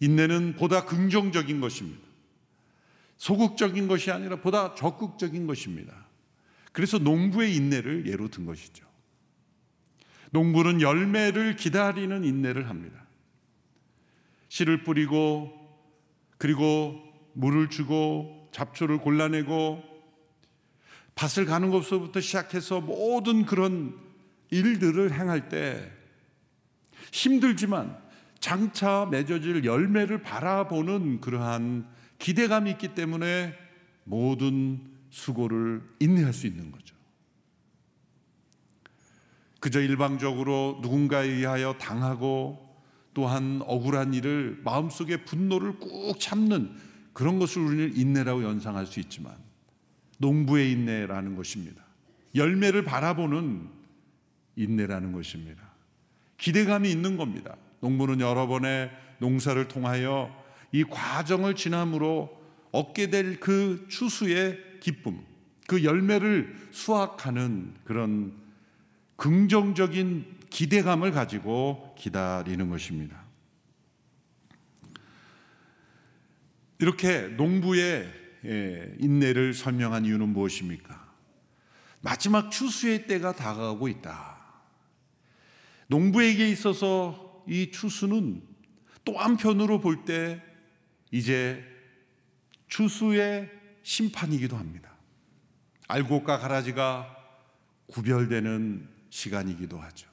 [0.00, 2.06] 인내는 보다 긍정적인 것입니다.
[3.16, 6.06] 소극적인 것이 아니라 보다 적극적인 것입니다.
[6.72, 8.86] 그래서 농부의 인내를 예로 든 것이죠.
[10.30, 13.07] 농부는 열매를 기다리는 인내를 합니다.
[14.48, 15.52] 씨를 뿌리고
[16.38, 17.02] 그리고
[17.34, 19.82] 물을 주고 잡초를 골라내고
[21.14, 23.98] 밭을 가는 것부터 시작해서 모든 그런
[24.50, 25.92] 일들을 행할 때
[27.12, 27.98] 힘들지만
[28.38, 31.88] 장차 맺어질 열매를 바라보는 그러한
[32.18, 33.54] 기대감이 있기 때문에
[34.04, 34.80] 모든
[35.10, 36.96] 수고를 인내할 수 있는 거죠.
[39.60, 42.67] 그저 일방적으로 누군가에 의하여 당하고
[43.18, 46.70] 또한 억울한 일을 마음속에 분노를 꾹 참는
[47.12, 49.34] 그런 것을 우리는 인내라고 연상할 수 있지만
[50.18, 51.82] 농부의 인내라는 것입니다.
[52.36, 53.70] 열매를 바라보는
[54.54, 55.64] 인내라는 것입니다.
[56.36, 57.56] 기대감이 있는 겁니다.
[57.80, 60.32] 농부는 여러 번의 농사를 통하여
[60.70, 62.30] 이 과정을 지남으로
[62.70, 65.24] 얻게 될 그 추수의 기쁨,
[65.66, 68.32] 그 열매를 수확하는 그런
[69.16, 73.22] 긍정적인 기대감을 가지고 기다리는 것입니다.
[76.78, 78.12] 이렇게 농부의
[78.44, 81.08] 예, 인내를 설명한 이유는 무엇입니까?
[82.00, 84.38] 마지막 추수의 때가 다가오고 있다.
[85.88, 88.42] 농부에게 있어서 이 추수는
[89.04, 90.40] 또 한편으로 볼 때
[91.10, 91.64] 이제
[92.68, 93.50] 추수의
[93.82, 94.92] 심판이기도 합니다.
[95.88, 97.16] 알곡과 가라지가
[97.86, 100.07] 구별되는 시간이기도 하죠.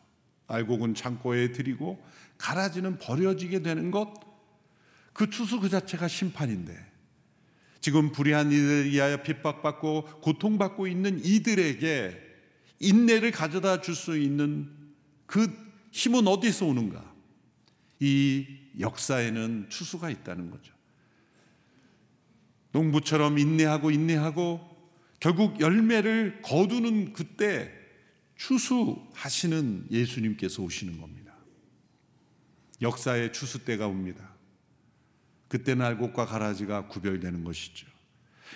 [0.48, 2.04] 알곡은 창고에 들이고
[2.38, 4.14] 가라지는 버려지게 되는 것,
[5.14, 6.76] 그 추수 그 자체가 심판인데
[7.80, 12.22] 지금 불의한 이들에 의하여 핍박받고 고통받고 있는 이들에게
[12.80, 14.70] 인내를 가져다 줄 수 있는
[15.26, 15.48] 그
[15.92, 17.14] 힘은 어디서 오는가?
[18.00, 18.46] 이
[18.80, 20.74] 역사에는 추수가 있다는 거죠.
[22.74, 24.60] 농부처럼 인내하고 인내하고
[25.20, 27.72] 결국 열매를 거두는 그때
[28.36, 31.34] 추수하시는 예수님께서 오시는 겁니다.
[32.82, 34.30] 역사의 추수 때가 옵니다.
[35.48, 37.88] 그때는 알곡과 가라지가 구별되는 것이죠.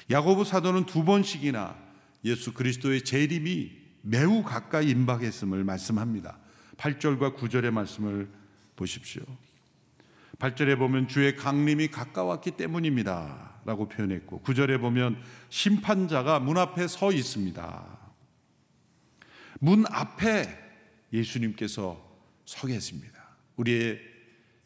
[0.09, 1.77] 야고보 사도는 두 번씩이나
[2.25, 3.71] 예수 그리스도의 재림이
[4.01, 6.37] 매우 가까이 임박했음을 말씀합니다.
[6.77, 8.29] 8절과 9절의 말씀을
[8.75, 9.23] 보십시오.
[10.39, 13.61] 8절에 보면 주의 강림이 가까웠기 때문입니다.
[13.65, 17.98] 라고 표현했고 9절에 보면 심판자가 문 앞에 서 있습니다.
[19.59, 20.47] 문 앞에
[21.11, 22.09] 예수님께서
[22.45, 23.29] 서 계십니다.
[23.57, 23.99] 우리의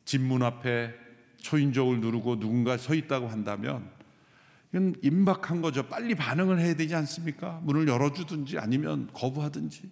[0.05, 0.93] 집 문 앞에
[1.37, 3.89] 초인종을 누르고 누군가 서 있다고 한다면
[4.71, 5.87] 이건 임박한 거죠.
[5.87, 7.59] 빨리 반응을 해야 되지 않습니까?
[7.63, 9.89] 문을 열어주든지 아니면 거부하든지.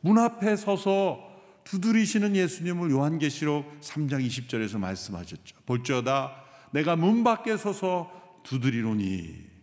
[0.00, 1.32] 문 앞에 서서
[1.64, 5.56] 두드리시는 예수님을 요한계시록 3장 20절에서 말씀하셨죠.
[5.64, 9.53] 볼지어다 내가 문 밖에 서서 두드리노니.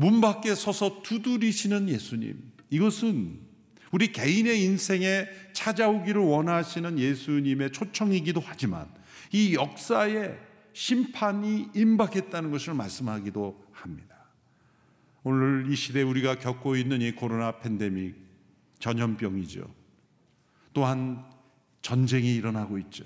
[0.00, 2.42] 문 밖에 서서 두드리시는 예수님.
[2.70, 3.38] 이것은
[3.92, 8.88] 우리 개인의 인생에 찾아오기를 원하시는 예수님의 초청이기도 하지만
[9.30, 10.38] 이 역사에
[10.72, 14.16] 심판이 임박했다는 것을 말씀하기도 합니다.
[15.22, 18.16] 오늘 이 시대 우리가 겪고 있는 이 코로나 팬데믹
[18.78, 19.70] 전염병이죠.
[20.72, 21.26] 또한
[21.82, 23.04] 전쟁이 일어나고 있죠.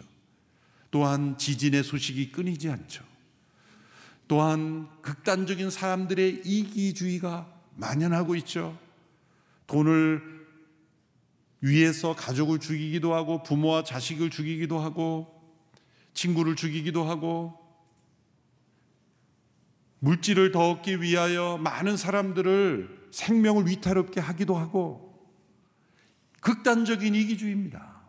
[0.93, 3.14] 또한 지진의 소식이 끊이지 않죠.
[4.27, 8.79] 또한 극단적인 사람들의 이기주의가 만연하고 있죠.
[9.67, 10.23] 돈을
[11.61, 15.35] 위해서 가족을 죽이기도 하고 부모와 자식을 죽이기도 하고
[16.13, 17.59] 친구를 죽이기도 하고
[20.01, 25.15] 물질을 더 얻기 위하여 많은 사람들을 생명을 위태롭게 하기도 하고
[26.41, 28.03] 극단적인 이기주의입니다.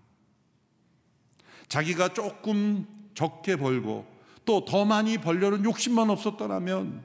[1.70, 4.15] 자기가 조금 적게 벌고
[4.46, 7.04] 또 더 많이 벌려는 욕심만 없었더라면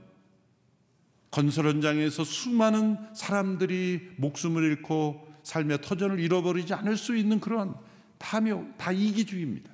[1.31, 7.75] 건설 현장에서 수많은 사람들이 목숨을 잃고 삶의 터전을 잃어버리지 않을 수 있는 그런
[8.19, 9.71] 탐욕, 다 이기주의입니다.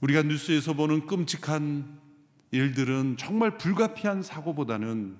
[0.00, 1.98] 우리가 뉴스에서 보는 끔찍한
[2.52, 5.18] 일들은 정말 불가피한 사고보다는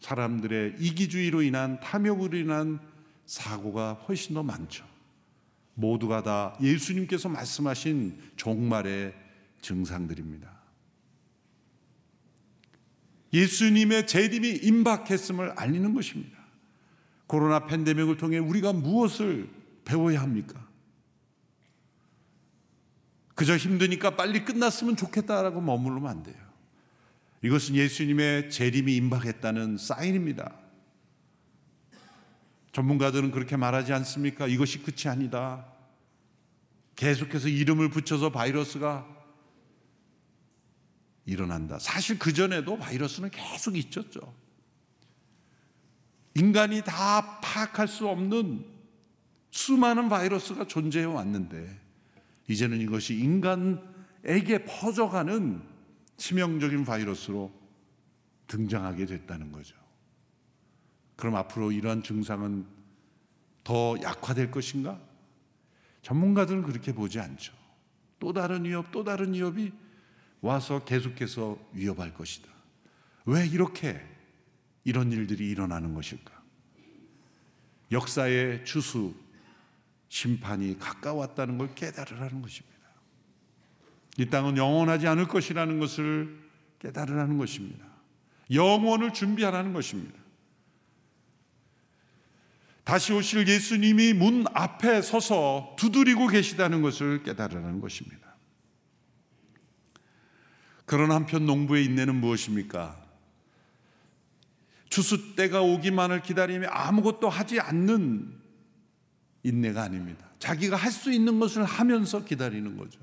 [0.00, 2.80] 사람들의 이기주의로 인한 탐욕으로 인한
[3.26, 4.86] 사고가 훨씬 더 많죠.
[5.74, 9.25] 모두가 다 예수님께서 말씀하신 종말의
[9.66, 10.48] 증상들입니다.
[13.32, 16.38] 예수님의 재림이 임박했음을 알리는 것입니다.
[17.26, 19.50] 코로나 팬데믹을 통해 우리가 무엇을
[19.84, 20.64] 배워야 합니까?
[23.34, 26.36] 그저 힘드니까 빨리 끝났으면 좋겠다라고 머무르면 안 돼요.
[27.42, 30.54] 이것은 예수님의 재림이 임박했다는 사인입니다.
[32.72, 34.46] 전문가들은 그렇게 말하지 않습니까?
[34.46, 35.66] 이것이 끝이 아니다.
[36.94, 39.15] 계속해서 이름을 붙여서 바이러스가
[41.26, 41.78] 일어난다.
[41.78, 44.34] 사실 그 전에도 바이러스는 계속 있었죠.
[46.34, 48.64] 인간이 다 파악할 수 없는
[49.50, 51.80] 수많은 바이러스가 존재해 왔는데
[52.48, 55.62] 이제는 이것이 인간에게 퍼져가는
[56.16, 57.52] 치명적인 바이러스로
[58.46, 59.74] 등장하게 됐다는 거죠.
[61.16, 62.66] 그럼 앞으로 이러한 증상은
[63.64, 65.00] 더 약화될 것인가?
[66.02, 67.52] 전문가들은 그렇게 보지 않죠.
[68.20, 69.72] 또 다른 위협, 또 다른 위협이
[70.46, 72.48] 와서 계속해서 위협할 것이다.
[73.26, 74.00] 왜 이렇게
[74.84, 76.32] 이런 일들이 일어나는 것일까?
[77.90, 79.14] 역사의 추수,
[80.08, 82.76] 심판이 가까웠다는 걸 깨달으라는 것입니다.
[84.18, 86.38] 이 땅은 영원하지 않을 것이라는 것을
[86.78, 87.84] 깨달으라는 것입니다.
[88.52, 90.18] 영원을 준비하라는 것입니다.
[92.84, 98.25] 다시 오실 예수님이 문 앞에 서서 두드리고 계시다는 것을 깨달으라는 것입니다.
[100.86, 103.04] 그런 한편 농부의 인내는 무엇입니까?
[104.88, 108.32] 추수 때가 오기만을 기다리며 아무것도 하지 않는
[109.42, 110.26] 인내가 아닙니다.
[110.38, 113.00] 자기가 할 수 있는 것을 하면서 기다리는 거죠.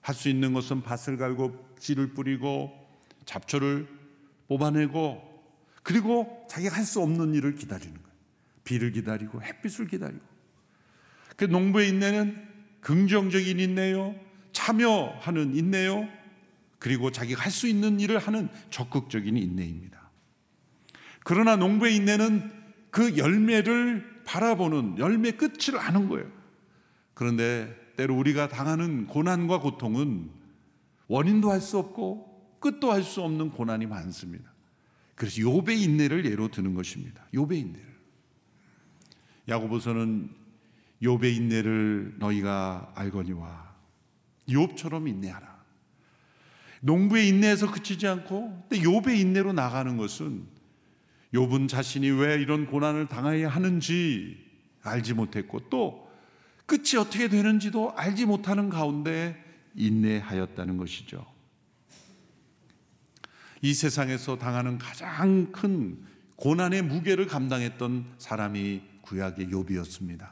[0.00, 2.72] 할 수 있는 것은 밭을 갈고 씨를 뿌리고
[3.26, 3.86] 잡초를
[4.46, 5.20] 뽑아내고
[5.82, 8.08] 그리고 자기가 할 수 없는 일을 기다리는 거예요.
[8.64, 10.24] 비를 기다리고 햇빛을 기다리고.
[11.36, 12.48] 그 농부의 인내는
[12.80, 14.14] 긍정적인 인내요,
[14.52, 16.08] 참여하는 인내요,
[16.78, 20.10] 그리고 자기가 할 수 있는 일을 하는 적극적인 인내입니다.
[21.24, 22.50] 그러나 농부의 인내는
[22.90, 26.30] 그 열매를 바라보는 열매 끝을 아는 거예요.
[27.14, 30.30] 그런데 때로 우리가 당하는 고난과 고통은
[31.08, 34.52] 원인도 할 수 없고 끝도 할 수 없는 고난이 많습니다.
[35.14, 37.26] 그래서 욥의 인내를 예로 드는 것입니다.
[37.34, 37.98] 욥의 인내를.
[39.48, 40.30] 야고보서는
[41.02, 43.74] 욥의 인내를 너희가 알거니와
[44.48, 45.57] 욥처럼 인내하라.
[46.80, 50.46] 농부의 인내에서 그치지 않고 근데 욥의 인내로 나가는 것은
[51.34, 54.46] 욥은 자신이 왜 이런 고난을 당해야 하는지
[54.82, 56.08] 알지 못했고 또
[56.66, 59.42] 끝이 어떻게 되는지도 알지 못하는 가운데
[59.74, 61.24] 인내하였다는 것이죠.
[63.60, 66.04] 이 세상에서 당하는 가장 큰
[66.36, 70.28] 고난의 무게를 감당했던 사람이 구약의 욥이었습니다.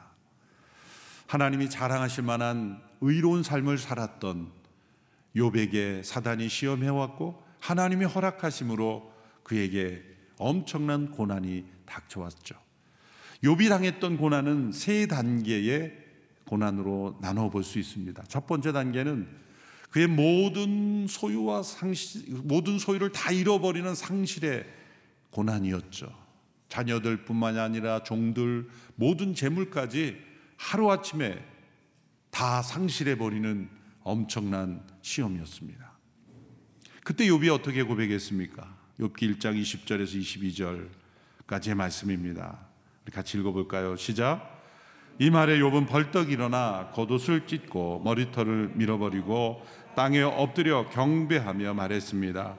[1.27, 4.51] 하나님이 자랑하실 만한 의로운 삶을 살았던
[5.37, 9.11] 욥에게 사단이 시험해 왔고 하나님이 허락하심으로
[9.43, 10.03] 그에게
[10.37, 12.55] 엄청난 고난이 닥쳐왔죠.
[13.43, 15.93] 욥이 당했던 고난은 세 단계의
[16.45, 18.23] 고난으로 나눠 볼 수 있습니다.
[18.27, 19.27] 첫 번째 단계는
[19.91, 24.65] 그의 모든 소유와 상실, 모든 소유를 다 잃어버리는 상실의
[25.31, 26.13] 고난이었죠.
[26.69, 30.17] 자녀들뿐만이 아니라 종들 모든 재물까지
[30.57, 31.43] 하루아침에
[32.31, 33.69] 다 상실해 버리는
[34.07, 35.91] 엄청난 시험이었습니다.
[37.03, 38.75] 그때 욥이 어떻게 고백했습니까?
[38.99, 40.89] 욥기 1장 20절에서
[41.47, 42.57] 22절까지의 말씀입니다.
[43.11, 43.95] 같이 읽어 볼까요?
[43.97, 44.61] 시작.
[45.19, 49.61] 이 말에 욥은 벌떡 일어나 겉옷을 찢고 머리털을 밀어버리고
[49.95, 52.57] 땅에 엎드려 경배하며 말했습니다.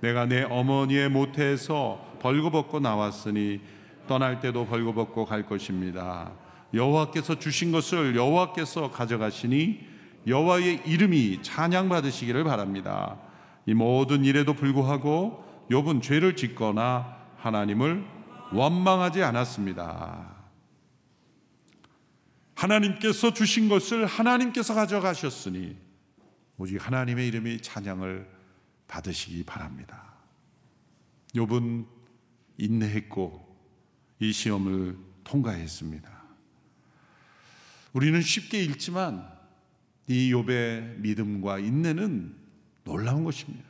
[0.00, 3.60] 내가 내 어머니의 모태에서 벌거벗고 나왔으니
[4.06, 6.32] 떠날 때도 벌거벗고 갈 것입니다.
[6.74, 9.89] 여호와께서 주신 것을 여호와께서 가져가시니
[10.26, 13.18] 여호와의 이름이 찬양받으시기를 바랍니다.
[13.66, 18.04] 이 모든 일에도 불구하고 욥은 죄를 짓거나 하나님을
[18.52, 20.36] 원망하지 않았습니다.
[22.54, 25.76] 하나님께서 주신 것을 하나님께서 가져가셨으니
[26.58, 28.28] 오직 하나님의 이름이 찬양을
[28.86, 30.12] 받으시기 바랍니다.
[31.34, 31.86] 욥은
[32.58, 33.56] 인내했고
[34.18, 36.10] 이 시험을 통과했습니다.
[37.94, 39.29] 우리는 쉽게 읽지만
[40.06, 42.34] 이 욥의 믿음과 인내는
[42.84, 43.68] 놀라운 것입니다.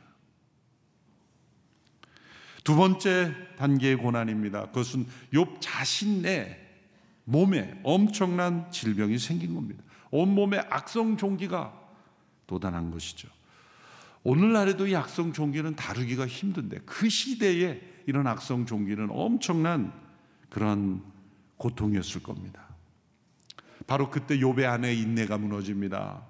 [2.63, 4.67] 두 번째 단계의 고난입니다.
[4.67, 6.59] 그것은 욥 자신의
[7.25, 9.83] 몸에 엄청난 질병이 생긴 겁니다.
[10.11, 11.79] 온몸에 악성 종기가
[12.47, 13.29] 도단한 것이죠.
[14.23, 19.93] 오늘날에도 이 악성 종기는 다루기가 힘든데 그 시대에 이런 악성 종기는 엄청난
[20.49, 21.01] 그런
[21.57, 22.67] 고통이었을 겁니다.
[23.87, 26.21] 바로 그때 욥의 아내의 인내가 무너집니다.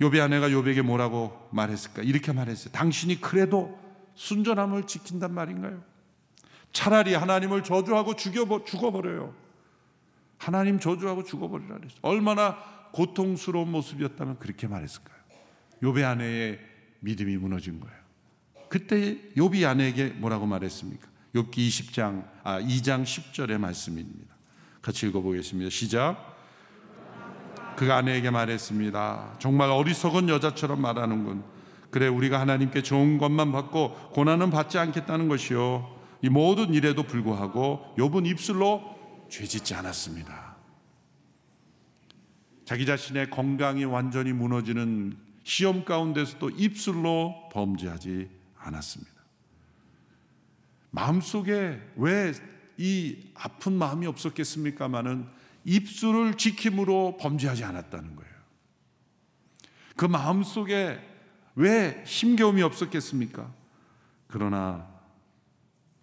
[0.00, 2.02] 욥의 아내가 욥에게 뭐라고 말했을까?
[2.02, 2.72] 이렇게 말했어요.
[2.72, 3.78] 당신이 그래도
[4.14, 5.82] 순전함을 지킨단 말인가요?
[6.72, 9.34] 차라리 하나님을 저주하고 죽여 죽어버려요.
[10.38, 11.98] 하나님 저주하고 죽어버리라 그랬어요.
[12.02, 12.58] 얼마나
[12.92, 15.16] 고통스러운 모습이었다면 그렇게 말했을까요?
[15.82, 16.58] 욥의 아내의
[17.00, 17.96] 믿음이 무너진 거예요.
[18.68, 21.08] 그때 욥이 아내에게 뭐라고 말했습니까?
[21.34, 24.31] 욥기 20장 아 2장 10절의 말씀입니다.
[24.82, 25.70] 같이 읽어보겠습니다.
[25.70, 26.32] 시작.
[27.76, 29.36] 그가 아내에게 말했습니다.
[29.38, 31.44] 정말 어리석은 여자처럼 말하는군.
[31.90, 36.00] 그래 우리가 하나님께 좋은 것만 받고 고난은 받지 않겠다는 것이요.
[36.22, 38.82] 이 모든 일에도 불구하고 욥은 입술로
[39.28, 40.56] 죄짓지 않았습니다.
[42.64, 49.12] 자기 자신의 건강이 완전히 무너지는 시험 가운데서도 입술로 범죄하지 않았습니다.
[50.90, 52.32] 마음속에 왜
[52.78, 55.26] 이 아픈 마음이 없었겠습니까마는
[55.64, 58.32] 입술을 지킴으로 범죄하지 않았다는 거예요.
[59.96, 61.00] 그 마음 속에
[61.54, 63.52] 왜 힘겨움이 없었겠습니까?
[64.26, 64.88] 그러나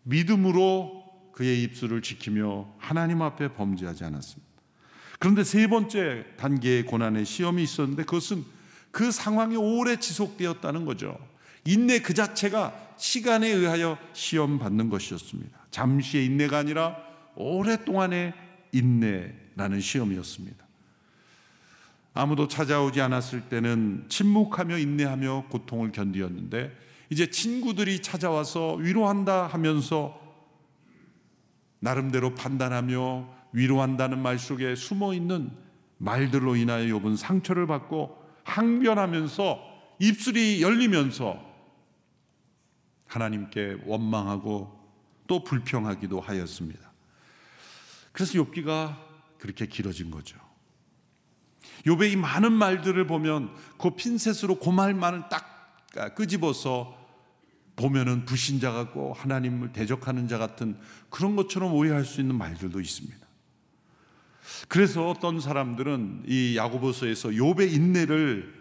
[0.03, 4.49] 믿음으로 그의 입술을 지키며 하나님 앞에 범죄하지 않았습니다.
[5.19, 8.45] 그런데 세 번째 단계의 고난의 시험이 있었는데 그것은
[8.91, 11.17] 그 상황이 오래 지속되었다는 거죠.
[11.65, 15.58] 인내 그 자체가 시간에 의하여 시험 받는 것이었습니다.
[15.71, 16.97] 잠시의 인내가 아니라
[17.35, 18.33] 오랫동안의
[18.71, 20.67] 인내라는 시험이었습니다.
[22.13, 26.75] 아무도 찾아오지 않았을 때는 침묵하며 인내하며 고통을 견디었는데
[27.09, 30.19] 이제 친구들이 찾아와서 위로한다 하면서
[31.79, 35.51] 나름대로 판단하며 위로한다는 말 속에 숨어 있는
[35.97, 39.59] 말들로 인하여 욥은 상처를 받고 항변하면서
[39.99, 41.39] 입술이 열리면서
[43.07, 44.78] 하나님께 원망하고
[45.29, 46.91] 또 불평하기도 하였습니다.
[48.11, 48.97] 그래서 욥기가
[49.37, 50.37] 그렇게 길어진 거죠.
[51.85, 55.77] 욥의 이 많은 말들을 보면 그 핀셋으로 그 말만을 딱
[56.15, 56.97] 끄집어서
[57.77, 60.77] 보면은 불신자 같고 하나님을 대적하는 자 같은
[61.09, 63.17] 그런 것처럼 오해할 수 있는 말들도 있습니다.
[64.67, 68.53] 그래서 어떤 사람들은 이 야고보서에서 욥의 인내를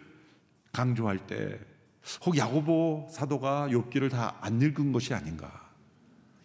[0.72, 1.58] 강조할 때
[2.22, 5.67] 혹 야고보 사도가 욥기를 다 안 읽은 것이 아닌가.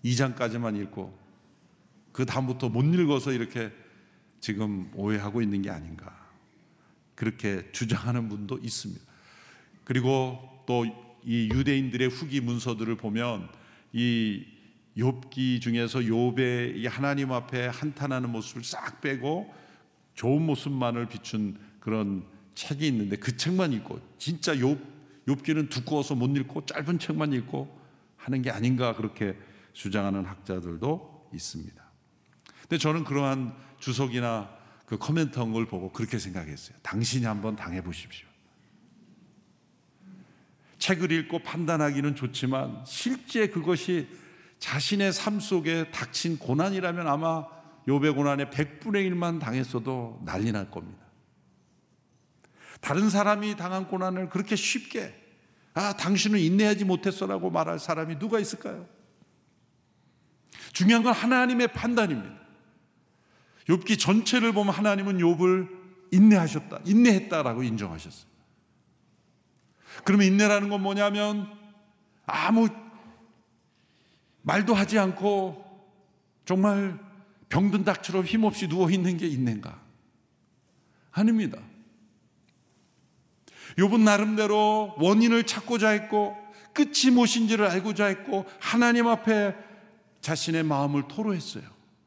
[0.04, 1.18] 2장까지만 읽고
[2.12, 3.72] 그 다음부터 못 읽어서 이렇게
[4.40, 6.22] 지금 오해하고 있는 게 아닌가.
[7.16, 9.02] 그렇게 주장하는 분도 있습니다.
[9.84, 13.48] 그리고 또 이 유대인들의 후기 문서들을 보면
[13.94, 14.46] 이
[14.98, 19.54] 욥기 중에서 욥의 이 하나님 앞에 한탄하는 모습을 싹 빼고
[20.16, 22.26] 좋은 모습만을 비춘 그런
[22.56, 24.78] 책이 있는데 그 책만 읽고 진짜 욥
[25.28, 27.82] 욥기는 두꺼워서 못 읽고 짧은 책만 읽고
[28.18, 29.36] 하는 게 아닌가 그렇게
[29.74, 31.84] 주장하는 학자들도 있습니다.
[32.62, 34.50] 근데 저는 그러한 주석이나
[34.86, 36.78] 그 코멘트 한 걸 보고 그렇게 생각했어요.
[36.82, 38.28] 당신이 한번 당해 보십시오.
[40.78, 44.08] 책을 읽고 판단하기는 좋지만 실제 그것이
[44.60, 47.46] 자신의 삶 속에 닥친 고난이라면 아마
[47.88, 51.04] 욥의 고난의 100분의 1만 당했어도 난리 날 겁니다.
[52.82, 55.22] 다른 사람이 당한 고난을 그렇게 쉽게
[55.74, 58.88] 아, 당신은 인내하지 못했어라고 말할 사람이 누가 있을까요?
[60.74, 62.36] 중요한 건 하나님의 판단입니다.
[63.70, 65.70] 욥기 전체를 보면 하나님은 욥을
[66.12, 66.82] 인내하셨다.
[66.86, 68.34] 인내했다라고 인정하셨어요.
[70.04, 71.48] 그러면 인내라는 건 뭐냐면
[72.26, 72.68] 아무
[74.42, 75.64] 말도 하지 않고
[76.46, 77.00] 정말
[77.50, 79.80] 병든 닭처럼 힘없이 누워 있는 게 인내인가?
[81.12, 81.60] 아닙니다.
[83.78, 86.36] 욥은 나름대로 원인을 찾고자 했고
[86.74, 89.56] 끝이 무엇인지를 알고자 했고 하나님 앞에
[90.24, 91.64] 자신의 마음을 토로했어요.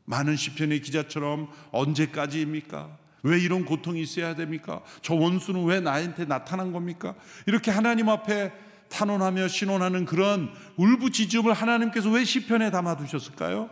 [0.07, 2.99] 많은 시편의 기자처럼 언제까지입니까?
[3.23, 4.83] 왜 이런 고통이 있어야 됩니까?
[5.03, 7.15] 저 원수는 왜 나한테 나타난 겁니까?
[7.47, 8.53] 이렇게 하나님 앞에
[8.89, 13.69] 탄원하며 신원하는 그런 울부짖음을 하나님께서 왜 시편에 담아 두셨을까요?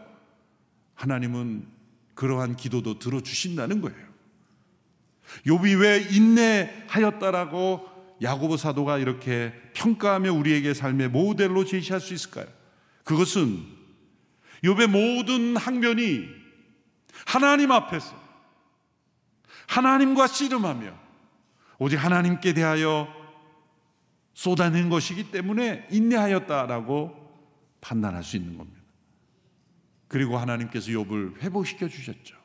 [0.95, 1.66] 하나님은
[2.14, 4.05] 그러한 기도도 들어 주신다는 거예요.
[5.47, 7.88] 욥이 왜 인내하였다라고
[8.20, 12.47] 야고보 사도가 이렇게 평가하며 우리에게 삶의 모델로 제시할 수 있을까요?
[13.05, 13.73] 그것은
[14.64, 16.26] 욥의 모든 항변이
[17.26, 18.16] 하나님 앞에서
[19.68, 20.92] 하나님과 씨름하며
[21.78, 23.08] 오직 하나님께 대하여
[24.32, 27.24] 쏟아낸 것이기 때문에 인내하였다라고
[27.80, 28.80] 판단할 수 있는 겁니다.
[30.08, 32.36] 그리고 하나님께서 욥을 회복시켜 주셨죠.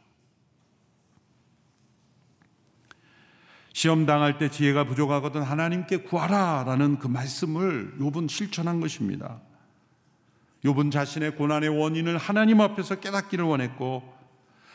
[3.72, 9.42] 시험 당할 때 지혜가 부족하거든 하나님께 구하라라는 그 말씀을 욥은 실천한 것입니다.
[10.64, 14.04] 욥은 자신의 고난의 원인을 하나님 앞에서 깨닫기를 원했고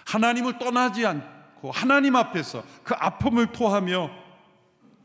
[0.06, 4.10] 하나님을 떠나지 않고 하나님 앞에서 그 아픔을 토하며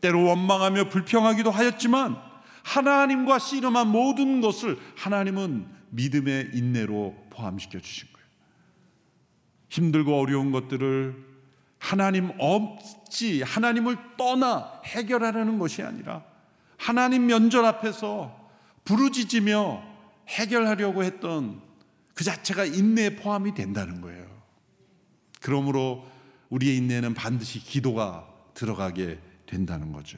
[0.01, 2.17] 때로 원망하며 불평하기도 하였지만
[2.63, 8.27] 하나님과 씨름한 모든 것을 하나님은 믿음의 인내로 포함시켜 주신 거예요.
[9.69, 11.29] 힘들고 어려운 것들을
[11.79, 16.23] 하나님 없지 하나님을 떠나 해결하려는 것이 아니라
[16.77, 18.37] 하나님 면전 앞에서
[18.83, 19.88] 부르짖으며
[20.29, 21.61] 해결하려고 했던
[22.13, 24.27] 그 자체가 인내에 포함이 된다는 거예요.
[25.41, 26.05] 그러므로
[26.49, 30.17] 우리의 인내는 반드시 기도가 들어가게 된다는 거죠.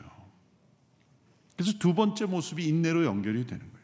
[1.56, 3.82] 그래서 두 번째 모습이 인내로 연결이 되는 거예요.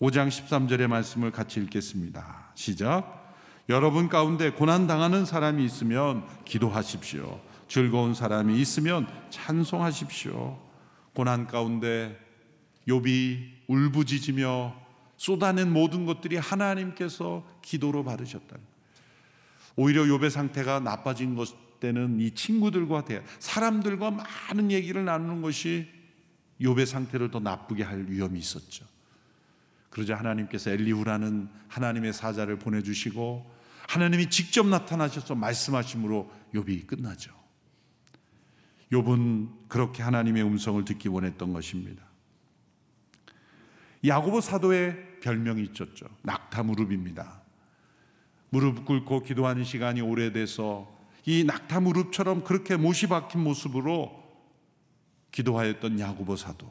[0.00, 2.52] 5장 13절의 말씀을 같이 읽겠습니다.
[2.54, 3.34] 시작.
[3.68, 7.40] 여러분 가운데 고난 당하는 사람이 있으면 기도하십시오.
[7.66, 10.58] 즐거운 사람이 있으면 찬송하십시오.
[11.14, 12.18] 고난 가운데
[12.86, 14.74] 욥이 울부짖으며
[15.16, 18.56] 쏟아낸 모든 것들이 하나님께서 기도로 받으셨다.
[19.76, 25.88] 오히려 욥의 상태가 나빠진 것 때는 이 친구들과 대 사람들과 많은 얘기를 나누는 것이
[26.60, 28.84] 욥의 상태를 더 나쁘게 할 위험이 있었죠.
[29.90, 33.50] 그러자 하나님께서 엘리후라는 하나님의 사자를 보내주시고
[33.88, 37.32] 하나님이 직접 나타나셔서 말씀하심으로 욥이 끝나죠.
[38.92, 42.07] 욥은 그렇게 하나님의 음성을 듣기 원했던 것입니다.
[44.04, 46.06] 야고보 사도의 별명이 있었죠.
[46.22, 47.42] 낙타 무릎입니다.
[48.50, 50.88] 무릎 꿇고 기도하는 시간이 오래돼서
[51.26, 54.22] 이 낙타 무릎처럼 그렇게 못이 박힌 모습으로
[55.32, 56.68] 기도하였던 야고보 사도.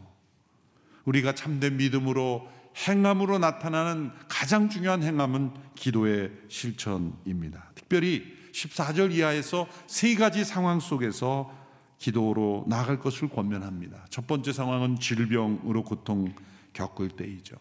[1.05, 2.47] 우리가 참된 믿음으로
[2.87, 7.71] 행함으로 나타나는 가장 중요한 행함은 기도의 실천입니다.
[7.75, 11.51] 특별히 14절 이하에서 세 가지 상황 속에서
[11.97, 14.05] 기도로 나아갈 것을 권면합니다.
[14.09, 16.33] 첫 번째 상황은 질병으로 고통
[16.77, 17.55] 겪을 때이죠.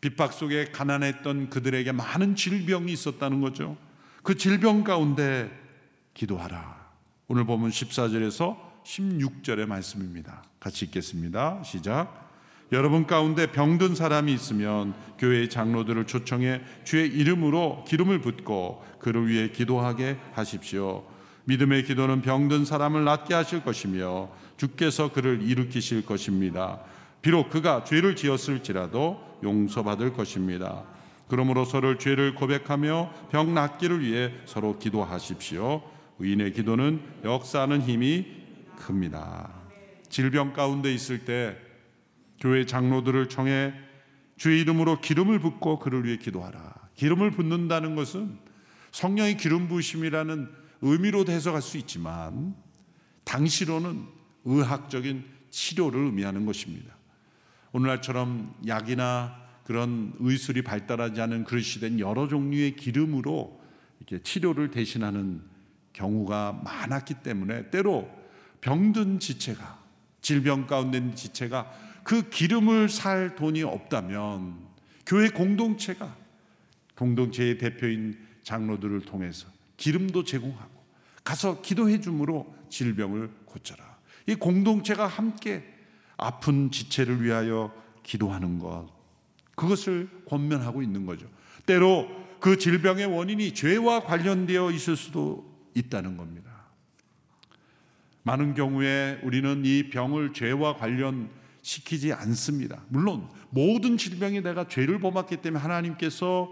[0.00, 3.76] 핍박 속에 가난했던 그들에게 많은 질병이 있었다는 거죠.
[4.22, 5.50] 그 질병 가운데
[6.14, 6.80] 기도하라.
[7.28, 10.42] 오늘 보면 14절에서 16절의 말씀입니다.
[10.58, 11.62] 같이 읽겠습니다.
[11.62, 12.30] 시작.
[12.72, 20.18] 여러분 가운데 병든 사람이 있으면 교회의 장로들을 초청해 주의 이름으로 기름을 붓고 그를 위해 기도하게
[20.32, 21.04] 하십시오.
[21.44, 26.80] 믿음의 기도는 병든 사람을 낫게 하실 것이며 주께서 그를 일으키실 것입니다.
[27.22, 30.84] 비록 그가 죄를 지었을지라도 용서받을 것입니다.
[31.28, 35.82] 그러므로 서로 죄를 고백하며 병 낫기를 위해 서로 기도하십시오.
[36.18, 38.26] 의인의 기도는 역사하는 힘이
[38.76, 39.50] 큽니다.
[40.08, 41.56] 질병 가운데 있을 때
[42.40, 43.72] 교회 장로들을 청해
[44.36, 46.74] 주의 이름으로 기름을 붓고 그를 위해 기도하라.
[46.94, 48.38] 기름을 붓는다는 것은
[48.90, 50.48] 성령의 기름 부으심이라는
[50.82, 52.54] 의미로도 해석할 수 있지만
[53.24, 54.06] 당시로는
[54.44, 56.99] 의학적인 치료를 의미하는 것입니다.
[57.72, 63.60] 오늘날처럼 약이나 그런 의술이 발달하지 않은 그릇이 여러 종류의 기름으로
[64.00, 65.42] 이렇게 치료를 대신하는
[65.92, 68.10] 경우가 많았기 때문에 때로
[68.60, 69.78] 병든 지체가
[70.20, 71.70] 질병 가운데 있는 지체가
[72.02, 74.58] 그 기름을 살 돈이 없다면
[75.06, 76.16] 교회 공동체가
[76.96, 80.80] 공동체의 대표인 장로들을 통해서 기름도 제공하고
[81.24, 83.98] 가서 기도해 줌으로 질병을 고쳐라.
[84.26, 85.69] 이 공동체가 함께
[86.20, 88.88] 아픈 지체를 위하여 기도하는 것.
[89.54, 91.26] 그것을 권면하고 있는 거죠.
[91.66, 92.08] 때로
[92.40, 96.50] 그 질병의 원인이 죄와 관련되어 있을 수도 있다는 겁니다.
[98.22, 102.82] 많은 경우에 우리는 이 병을 죄와 관련시키지 않습니다.
[102.88, 106.50] 물론 모든 질병이 내가 죄를 범했기 때문에 하나님께서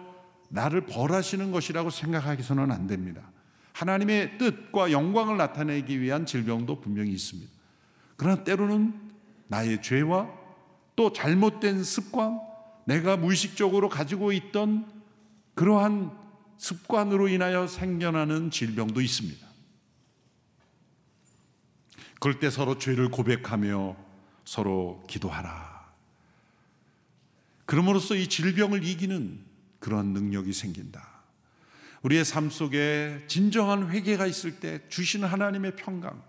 [0.49, 3.31] 나를 벌하시는 것이라고 생각하기서는 안 됩니다.
[3.75, 7.51] 하나님의 뜻과 영광을 나타내기 위한 질병도 분명히 있습니다.
[8.17, 9.08] 그러나 때로는
[9.49, 10.31] 나의 죄와
[10.97, 12.41] 또 잘못된 습관,
[12.85, 14.91] 내가 무의식적으로 가지고 있던
[15.55, 16.17] 그러한
[16.57, 19.47] 습관으로 인하여 생겨나는 질병도 있습니다.
[22.21, 23.97] 그럴 때 서로 죄를 고백하며
[24.45, 25.93] 서로 기도하라.
[27.65, 29.45] 그럼으로써 이 질병을 이기는
[29.79, 31.07] 그런 능력이 생긴다.
[32.03, 36.23] 우리의 삶 속에 진정한 회개가 있을 때 주시는 하나님의 평강,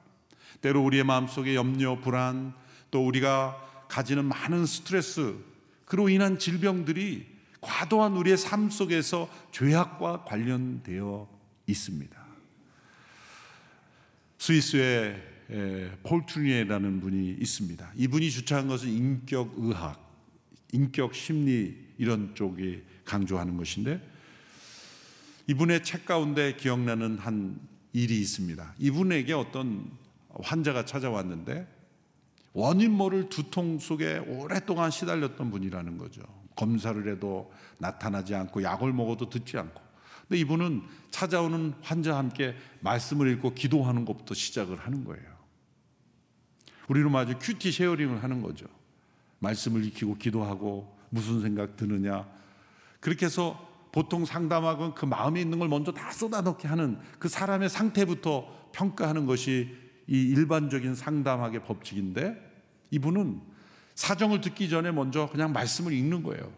[0.62, 2.54] 때로 우리의 마음 속에 염려, 불안,
[2.92, 5.36] 또 우리가 가지는 많은 스트레스,
[5.86, 7.26] 그로 인한 질병들이
[7.62, 11.28] 과도한 우리의 삶 속에서 죄악과 관련되어
[11.68, 12.20] 있습니다.
[14.38, 15.22] 스위스의
[16.04, 17.92] 폴트리에라는 분이 있습니다.
[17.96, 20.00] 이분이 주창한 것은 인격 의학,
[20.72, 24.00] 인격 심리 이런 쪽이 강조하는 것인데
[25.48, 27.60] 이분의 책 가운데 기억나는 한
[27.92, 28.76] 일이 있습니다.
[28.78, 29.90] 이분에게 어떤
[30.30, 31.79] 환자가 찾아왔는데
[32.60, 36.22] 원인 모를 두통 속에 오랫동안 시달렸던 분이라는 거죠.
[36.58, 39.82] 검사를 해도 나타나지 않고 약을 먹어도 듣지 않고.
[40.28, 45.24] 근데 이분은 찾아오는 환자와 함께 말씀을 읽고 기도하는 것부터 시작을 하는 거예요.
[46.90, 48.66] 우리로 말하면 QT sharing을 하는 거죠.
[49.40, 52.28] 말씀을 익히고 기도하고 무슨 생각 드느냐.
[53.00, 58.72] 그렇게 해서 보통 상담학은 그 마음에 있는 걸 먼저 다 쏟아놓게 하는 그 사람의 상태부터
[58.74, 59.74] 평가하는 것이
[60.08, 62.49] 이 일반적인 상담학의 법칙인데
[62.92, 63.42] 이분은
[63.96, 66.52] 사정을 듣기 전에 먼저 그냥 말씀을 읽는 거예요.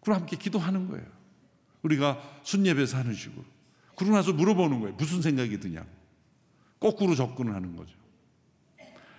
[0.00, 1.04] 그리고 함께 기도하는 거예요.
[1.82, 3.44] 우리가 순예배에서 하는 식으로.
[3.96, 4.94] 그러고 나서 물어보는 거예요.
[4.96, 5.84] 무슨 생각이 드냐.
[6.80, 7.94] 거꾸로 접근을 하는 거죠.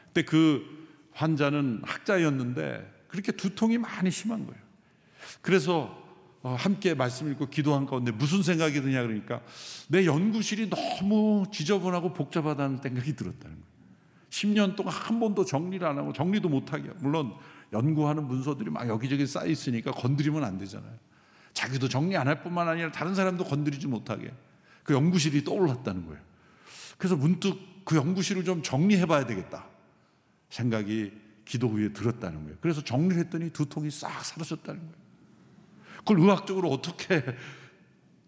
[0.05, 4.61] 근데 그 환자는 학자였는데 그렇게 두통이 많이 심한 거예요.
[5.41, 6.03] 그래서
[6.41, 9.41] 어, 함께 말씀 읽고 기도한 가운데 무슨 생각이 드냐 그러니까
[9.87, 13.74] 내 연구실이 너무 지저분하고 복잡하다는 생각이 들었다는 거예요.
[14.35, 16.89] 10년 동안 한 번도 정리를 안 하고 정리도 못하게.
[16.97, 17.33] 물론
[17.71, 20.93] 연구하는 문서들이 막 여기저기 쌓여 있으니까 건드리면 안 되잖아요.
[21.53, 24.33] 자기도 정리 안 할 뿐만 아니라 다른 사람도 건드리지 못하게.
[24.83, 26.21] 그 연구실이 떠올랐다는 거예요.
[26.97, 29.67] 그래서 문득 그 연구실을 좀 정리해 봐야 되겠다.
[30.49, 31.13] 생각이
[31.45, 32.57] 기도 후에 들었다는 거예요.
[32.59, 34.95] 그래서 정리를 했더니 두통이 싹 사라졌다는 거예요.
[35.99, 37.23] 그걸 의학적으로 어떻게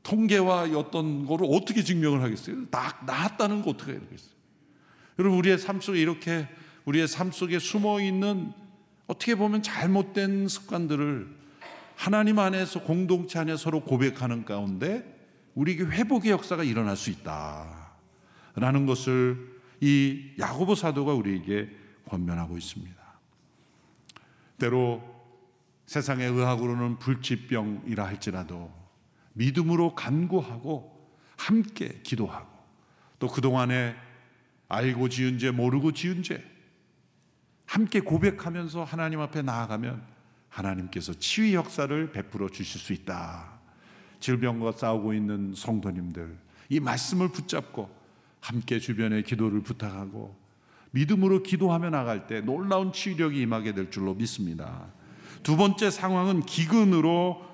[0.03, 2.69] 통계와 어떤 거를 어떻게 증명을 하겠어요?
[2.71, 4.36] 나, 나았다는 거 어떻게 해야겠어요?
[5.19, 6.47] 여러분 우리의 삶 속에 이렇게
[6.85, 8.53] 우리의 삶 속에 숨어 있는
[9.07, 11.35] 어떻게 보면 잘못된 습관들을
[11.95, 15.15] 하나님 안에서 공동체 안에 서로 고백하는 가운데
[15.55, 21.69] 우리에게 회복의 역사가 일어날 수 있다라는 것을 이 야고보 사도가 우리에게
[22.07, 22.95] 권면하고 있습니다.
[24.59, 25.01] 때로
[25.87, 28.71] 세상의 의학으로는 불치병이라 할지라도
[29.33, 30.95] 믿음으로 간구하고
[31.37, 32.47] 함께 기도하고
[33.19, 33.95] 또 그동안에
[34.69, 36.43] 알고 지은 죄 모르고 지은 죄
[37.65, 40.01] 함께 고백하면서 하나님 앞에 나아가면
[40.49, 43.59] 하나님께서 치유 역사를 베풀어 주실 수 있다.
[44.19, 46.37] 질병과 싸우고 있는 성도님들
[46.69, 47.89] 이 말씀을 붙잡고
[48.39, 50.35] 함께 주변에 기도를 부탁하고
[50.91, 54.87] 믿음으로 기도하며 나갈 때 놀라운 치유력이 임하게 될 줄로 믿습니다.
[55.43, 57.45] 두 번째 상황은 기근으로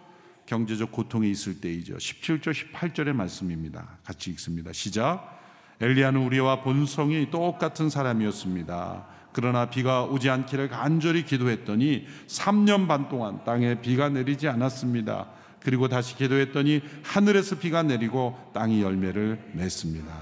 [0.46, 1.98] 경제적 고통이 있을 때이죠.
[1.98, 3.98] 17절 18절의 말씀입니다.
[4.04, 4.72] 같이 읽습니다.
[4.72, 5.43] 시작.
[5.84, 9.06] 엘리야는 우리와 본성이 똑같은 사람이었습니다.
[9.34, 15.28] 그러나 비가 오지 않기를 간절히 기도했더니 3년 반 동안 땅에 비가 내리지 않았습니다.
[15.60, 20.14] 그리고 다시 기도했더니 하늘에서 비가 내리고 땅이 열매를 맺습니다.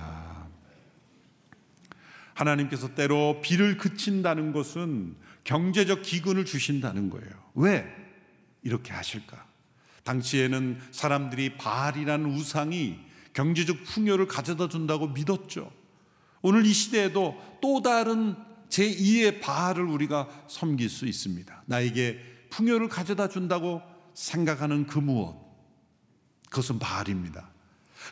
[2.34, 7.30] 하나님께서 때로 비를 그친다는 것은 경제적 기근을 주신다는 거예요.
[7.54, 7.86] 왜
[8.64, 9.46] 이렇게 하실까?
[10.06, 15.72] 당시에는 사람들이 바알이라는 우상이 경제적 풍요를 가져다 준다고 믿었죠.
[16.42, 18.36] 오늘 이 시대에도 또 다른
[18.70, 21.64] 제2의 바알을 우리가 섬길 수 있습니다.
[21.66, 22.20] 나에게
[22.50, 23.82] 풍요를 가져다 준다고
[24.14, 25.36] 생각하는 그 무엇.
[26.50, 27.50] 그것은 바알입니다.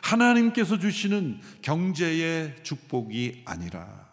[0.02, 4.08] 하나님께서 주시는 경제의 축복이 아니라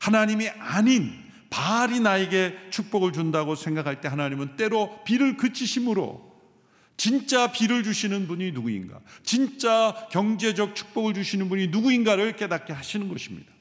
[0.00, 6.33] 하나님이 아닌 바알이 나에게 축복을 준다고 생각할 때 하나님은 때로 비를 그치심으로
[6.96, 9.00] 진짜 비를 주시는 분이 누구인가?
[9.22, 13.52] 진짜 경제적 축복을 주시는 분이 누구인가를 깨닫게 하시는 것입니다.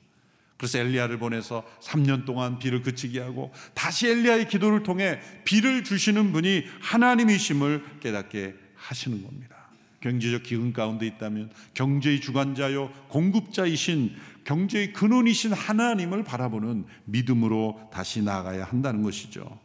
[0.58, 6.64] 그래서 엘리야를 보내서 3년 동안 비를 그치게 하고 다시 엘리야의 기도를 통해 비를 주시는 분이
[6.80, 9.58] 하나님이심을 깨닫게 하시는 겁니다.
[10.00, 19.02] 경제적 기근 가운데 있다면 경제의 주관자요 공급자이신 경제의 근원이신 하나님을 바라보는 믿음으로 다시 나아가야 한다는
[19.02, 19.60] 것이죠.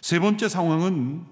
[0.00, 1.24] 세 번째 상황은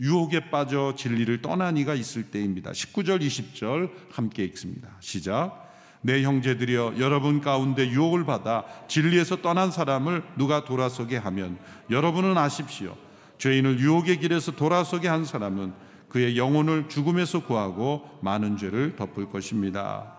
[0.00, 2.72] 유혹에 빠져 진리를 떠난 이가 있을 때입니다.
[2.72, 4.88] 19절 20절 함께 읽습니다.
[5.00, 5.64] 시작.
[6.02, 11.58] 내 형제들이여 여러분 가운데 유혹을 받아 진리에서 떠난 사람을 누가 돌아서게 하면
[11.90, 12.96] 여러분은 아십시오.
[13.38, 15.72] 죄인을 유혹의 길에서 돌아서게 한 사람은
[16.08, 20.14] 그의 영혼을 죽음에서 구하고 많은 죄를 덮을 것입니다.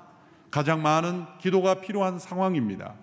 [0.49, 2.95] 가장 많은 기도가 필요한 상황입니다.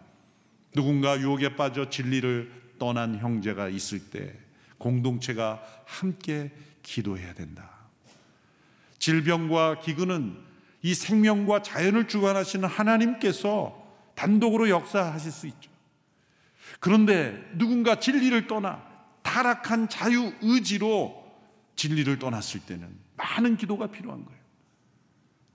[0.74, 4.41] 누군가 유혹에 빠져 진리를 떠난 형제가 있을 때
[4.82, 6.50] 공동체가 함께
[6.82, 7.70] 기도해야 된다.
[8.98, 10.36] 질병과 기근은
[10.82, 13.80] 이 생명과 자연을 주관하시는 하나님께서
[14.16, 15.70] 단독으로 역사하실 수 있죠.
[16.80, 18.84] 그런데 누군가 진리를 떠나
[19.22, 21.22] 타락한 자유 의지로
[21.76, 24.42] 진리를 떠났을 때는 많은 기도가 필요한 거예요.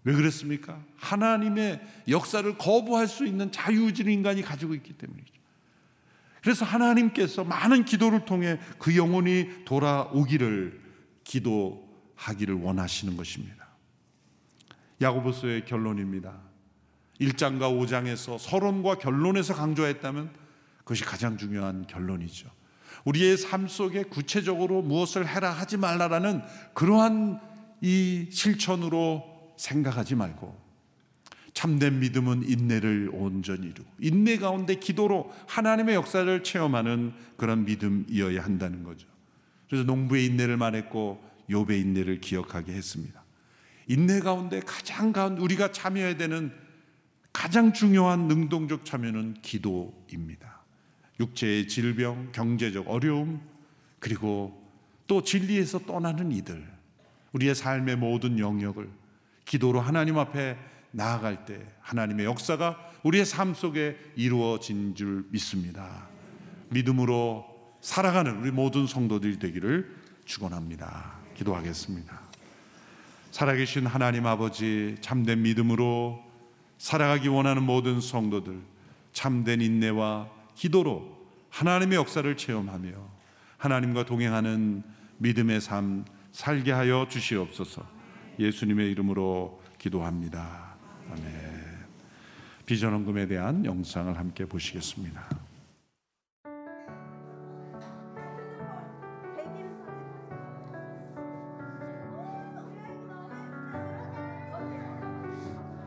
[0.05, 0.81] 왜 그랬습니까?
[0.95, 5.36] 하나님의 역사를 거부할 수 있는 자유의지를 인간이 가지고 있기 때문이죠.
[6.47, 10.79] 그래서 하나님께서 많은 기도를 통해 그 영혼이 돌아오기를
[11.25, 13.67] 기도하기를 원하시는 것입니다.
[15.01, 16.39] 야고보서의 결론입니다.
[17.19, 20.31] 1장과 5장에서 서론과 결론에서 강조했다면
[20.77, 22.49] 그것이 가장 중요한 결론이죠.
[23.03, 26.43] 우리의 삶 속에 구체적으로 무엇을 해라 하지 말라라는
[26.73, 27.41] 그러한
[27.81, 30.66] 이 실천으로 생각하지 말고
[31.57, 39.07] 참된 믿음은 인내를 온전히 이루고 인내 가운데 기도로 하나님의 역사를 체험하는 그런 믿음이어야 한다는 거죠.
[39.67, 43.23] 그래서 농부의 인내를 말했고 욥의 인내를 기억하게 했습니다.
[43.87, 46.53] 인내 가운데 가장 가운 우리가 참여해야 되는
[47.33, 50.61] 가장 중요한 능동적 참여는 기도입니다.
[51.19, 53.41] 육체의 질병, 경제적 어려움,
[53.97, 54.63] 그리고
[55.07, 56.71] 또 진리에서 떠나는 이들,
[57.31, 58.87] 우리의 삶의 모든 영역을
[59.45, 66.07] 기도로 하나님 앞에 나아갈 때 하나님의 역사가 우리의 삶 속에 이루어진 줄 믿습니다.
[66.69, 67.45] 믿음으로
[67.81, 69.95] 살아가는 우리 모든 성도들이 되기를
[70.25, 71.13] 축원합니다.
[71.35, 72.19] 기도하겠습니다.
[73.29, 76.19] 살아계신 하나님 아버지 참된 믿음으로
[76.79, 78.59] 살아가기 원하는 모든 성도들
[79.13, 81.15] 참된 인내와 기도로
[81.51, 82.89] 하나님의 역사를 체험하며
[83.57, 84.81] 하나님과 동행하는
[85.19, 87.85] 믿음의 삶 살게 하여 주시옵소서.
[88.39, 90.66] 예수님의 이름으로 기도합니다.
[91.11, 91.23] 아멘.
[92.65, 95.21] 비전원금에 대한 영상을 함께 보시겠습니다.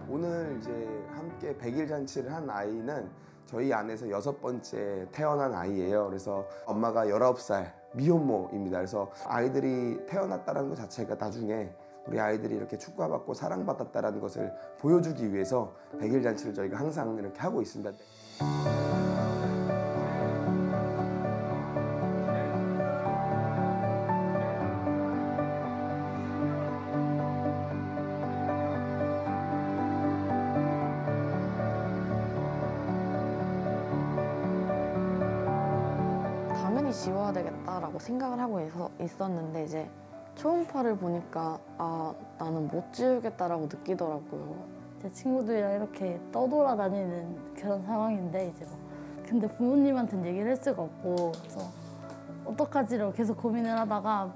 [0.08, 0.70] 오늘 이제
[1.12, 3.08] 함께 백일 잔치를 한 아이는
[3.46, 6.06] 저희 안에서 여섯 번째 태어난 아이예요.
[6.06, 8.78] 그래서 엄마가 19살 미혼모입니다.
[8.78, 11.68] 그래서 아이들이 태어났다는 것 자체가 나중에
[12.10, 17.92] 우리 아이들이 이렇게 축구받고 사랑받았다는 것을 보여주기 위해서 백일 잔치를 저희가 항상 이렇게 하고 있습니다.
[36.60, 39.88] 당연히 지워야 되겠다라고 생각을 하고 있었는데 이제
[40.36, 44.56] 초음파를 보니까 아 나는 못 지우겠다라고 느끼더라고요.
[45.02, 48.78] 제 친구들이랑 이렇게 떠돌아다니는 그런 상황인데 이제 뭐
[49.26, 51.60] 근데 부모님한테는 얘기를 할 수가 없고 그래서
[52.44, 54.34] 어떡하지로 계속 고민을 하다가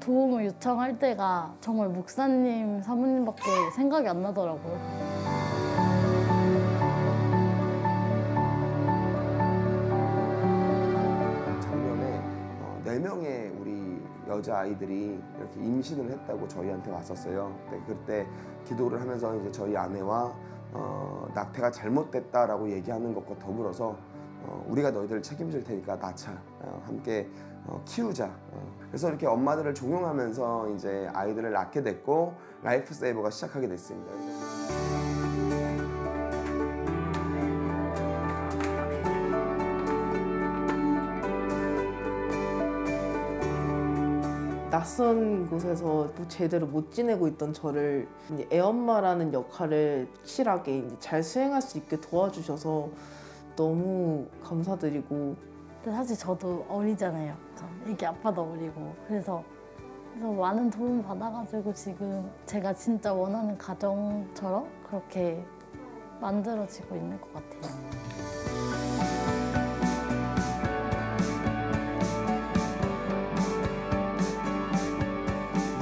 [0.00, 5.07] 도움을 요청할 때가 정말 목사님, 사모님밖에 생각이 안 나더라고요.
[14.38, 17.54] 여자 아이들이 이렇게 임신을 했다고 저희한테 왔었어요.
[17.68, 18.26] 근데 그때
[18.64, 20.32] 기도를 하면서 이제 저희 아내와
[20.72, 23.96] 어, 낙태가 잘못됐다라고 얘기하는 것과 더불어서
[24.44, 27.28] 어, 우리가 너희들을 책임질 테니까 낳자 어, 함께
[27.66, 28.26] 어, 키우자.
[28.26, 28.76] 어.
[28.88, 35.07] 그래서 이렇게 엄마들을 종용하면서 이제 아이들을 낳게 됐고 라이프 세이버가 시작하게 됐습니다.
[44.78, 48.06] 낯선 곳에서 또 제대로 못 지내고 있던 저를
[48.52, 52.88] 애엄마라는 역할을 확실하게 잘 수행할 수 있게 도와주셔서
[53.56, 55.34] 너무 감사드리고
[55.84, 57.34] 사실 저도 어리잖아요.
[57.88, 59.42] 애기 아빠도 어리고 그래서
[60.12, 65.44] 그래서 많은 도움 받아가지고 지금 제가 진짜 원하는 가정처럼 그렇게
[66.20, 68.27] 만들어지고 있는 것 같아요.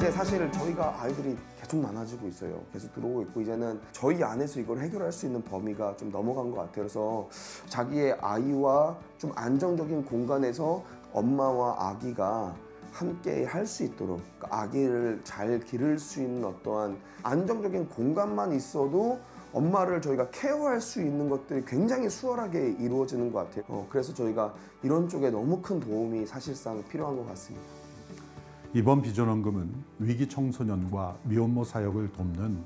[0.07, 2.63] 이제 사실 저희가 아이들이 계속 많아지고 있어요.
[2.73, 6.73] 계속 들어오고 있고 이제는 저희 안에서 이걸 해결할 수 있는 범위가 좀 넘어간 것 같아요.
[6.75, 7.29] 그래서
[7.69, 12.55] 자기의 아이와 좀 안정적인 공간에서 엄마와 아기가
[12.93, 19.19] 함께 할 수 있도록 아기를 잘 기를 수 있는 어떠한 안정적인 공간만 있어도
[19.53, 23.65] 엄마를 저희가 케어할 수 있는 것들이 굉장히 수월하게 이루어지는 것 같아요.
[23.67, 24.55] 어, 그래서 저희가
[24.85, 27.76] 이런 쪽에 너무 큰 도움이 사실상 필요한 것 같습니다.
[28.75, 32.63] 이번 비전원금은 위기 청소년과 미혼모 사역을 돕는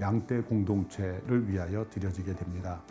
[0.00, 2.82] 양떼 공동체를 위하여 드려지게 됩니다.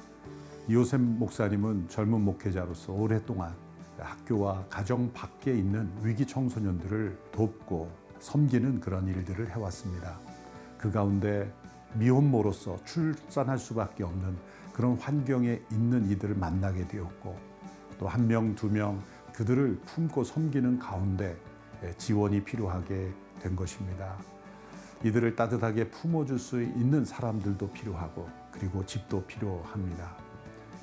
[0.67, 3.53] 이호셉 목사님은 젊은 목회자로서 오랫동안
[3.99, 10.17] 학교와 가정 밖에 있는 위기 청소년들을 돕고 섬기는 그런 일들을 해왔습니다.
[10.77, 11.53] 그 가운데
[11.95, 14.35] 미혼모로서 출산할 수밖에 없는
[14.73, 17.37] 그런 환경에 있는 이들을 만나게 되었고
[17.99, 19.01] 또 한 명, 두 명
[19.33, 21.37] 그들을 품고 섬기는 가운데
[21.97, 23.11] 지원이 필요하게
[23.41, 24.17] 된 것입니다.
[25.03, 30.15] 이들을 따뜻하게 품어줄 수 있는 사람들도 필요하고 그리고 집도 필요합니다.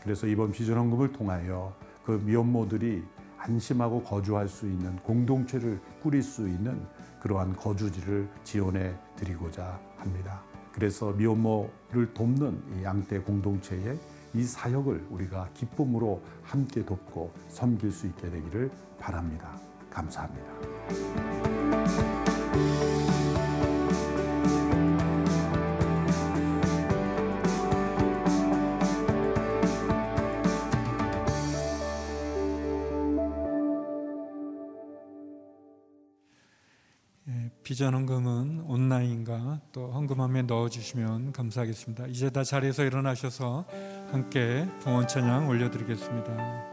[0.02, 1.74] 그래서 이번 비전헌금을 통하여
[2.04, 3.02] 그 미혼모들이
[3.38, 6.84] 안심하고 거주할 수 있는 공동체를 꾸릴 수 있는
[7.20, 10.42] 그러한 거주지를 지원해 드리고자 합니다.
[10.72, 13.98] 그래서 미혼모를 돕는 이 양떼 공동체의
[14.34, 19.69] 이 사역을 우리가 기쁨으로 함께 돕고 섬길 수 있게 되기를 바랍니다.
[19.90, 20.50] 감사합니다.
[37.28, 42.06] 예, 비전 헌금은 온라인과 또 헌금함에 넣어주시면 감사하겠습니다.
[42.06, 43.66] 이제 다 자리에서 일어나셔서
[44.10, 46.69] 함께 봉헌 찬양 올려드리겠습니다.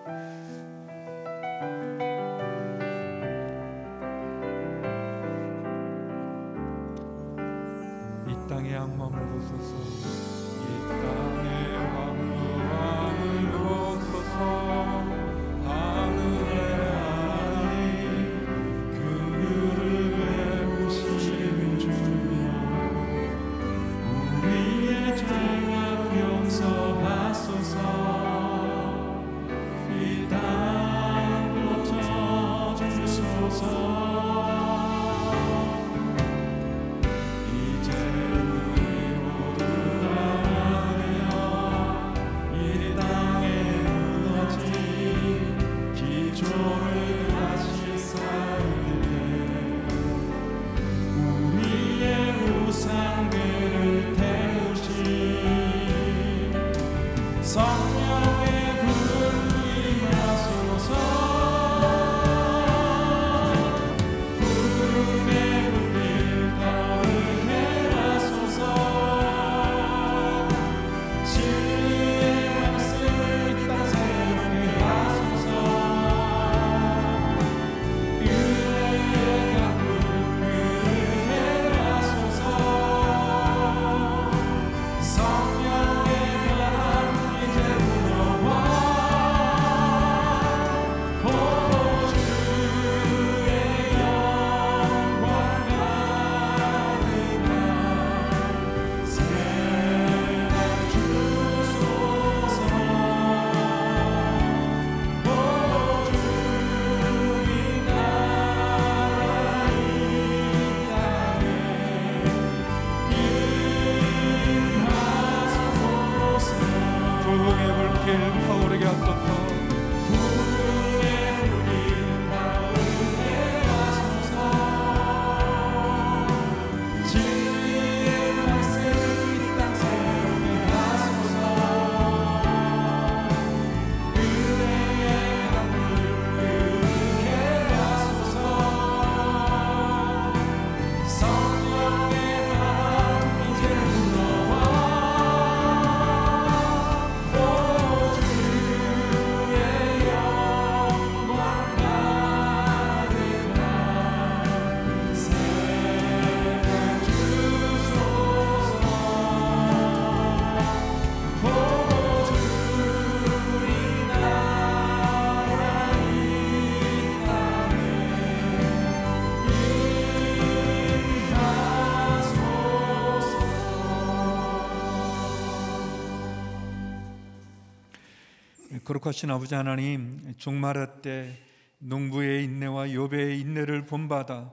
[178.98, 181.38] 거룩하신 아버지 하나님 종말의 때
[181.80, 184.52] 농부의 인내와 요배의 인내를 본받아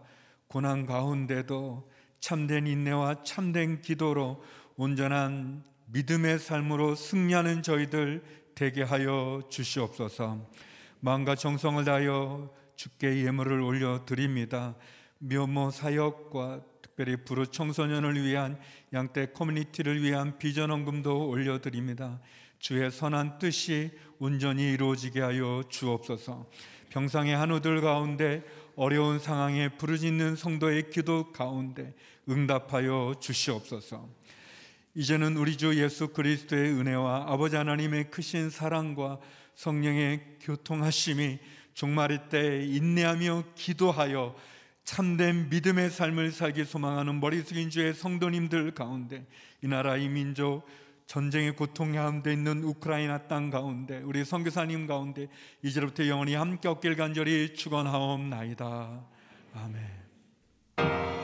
[0.48, 1.90] 고난 가운데도
[2.20, 4.42] 참된 인내와 참된 기도로
[4.76, 8.22] 온전한 믿음의 삶으로 승리하는 저희들
[8.54, 10.50] 되게 하여 주시옵소서.
[11.00, 14.74] 마음과 정성을 다하여 주께 예물을 올려 드립니다.
[15.18, 18.58] 묘모 사역과 특별히 부르 청소년을 위한
[18.92, 22.20] 양떼 커뮤니티를 위한 비전 헌금도 올려 드립니다.
[22.64, 26.46] 주의 선한 뜻이 온전히 이루어지게 하여 주옵소서.
[26.90, 28.42] 병상의 한우들 가운데
[28.76, 31.94] 어려운 상황에 부르짖는 성도의 기도 가운데
[32.28, 34.08] 응답하여 주시옵소서.
[34.94, 39.18] 이제는 우리 주 예수 그리스도의 은혜와 아버지 하나님의 크신 사랑과
[39.54, 41.38] 성령의 교통하심이
[41.74, 44.36] 종말의 때 인내하며 기도하여
[44.84, 49.26] 참된 믿음의 삶을 살기 소망하는 머리 숙인 주의 성도님들 가운데
[49.62, 50.62] 이 나라 이 민족
[51.06, 55.28] 전쟁의 고통 가운데 있는 우크라이나 땅 가운데 우리 선교사님 가운데
[55.62, 59.04] 이제부터 영원히 함께 없길 간절히 축원하옵나이다.
[59.54, 61.23] 아멘.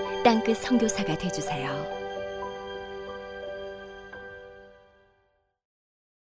[0.23, 2.00] 땅끝 선교사가 되주세요.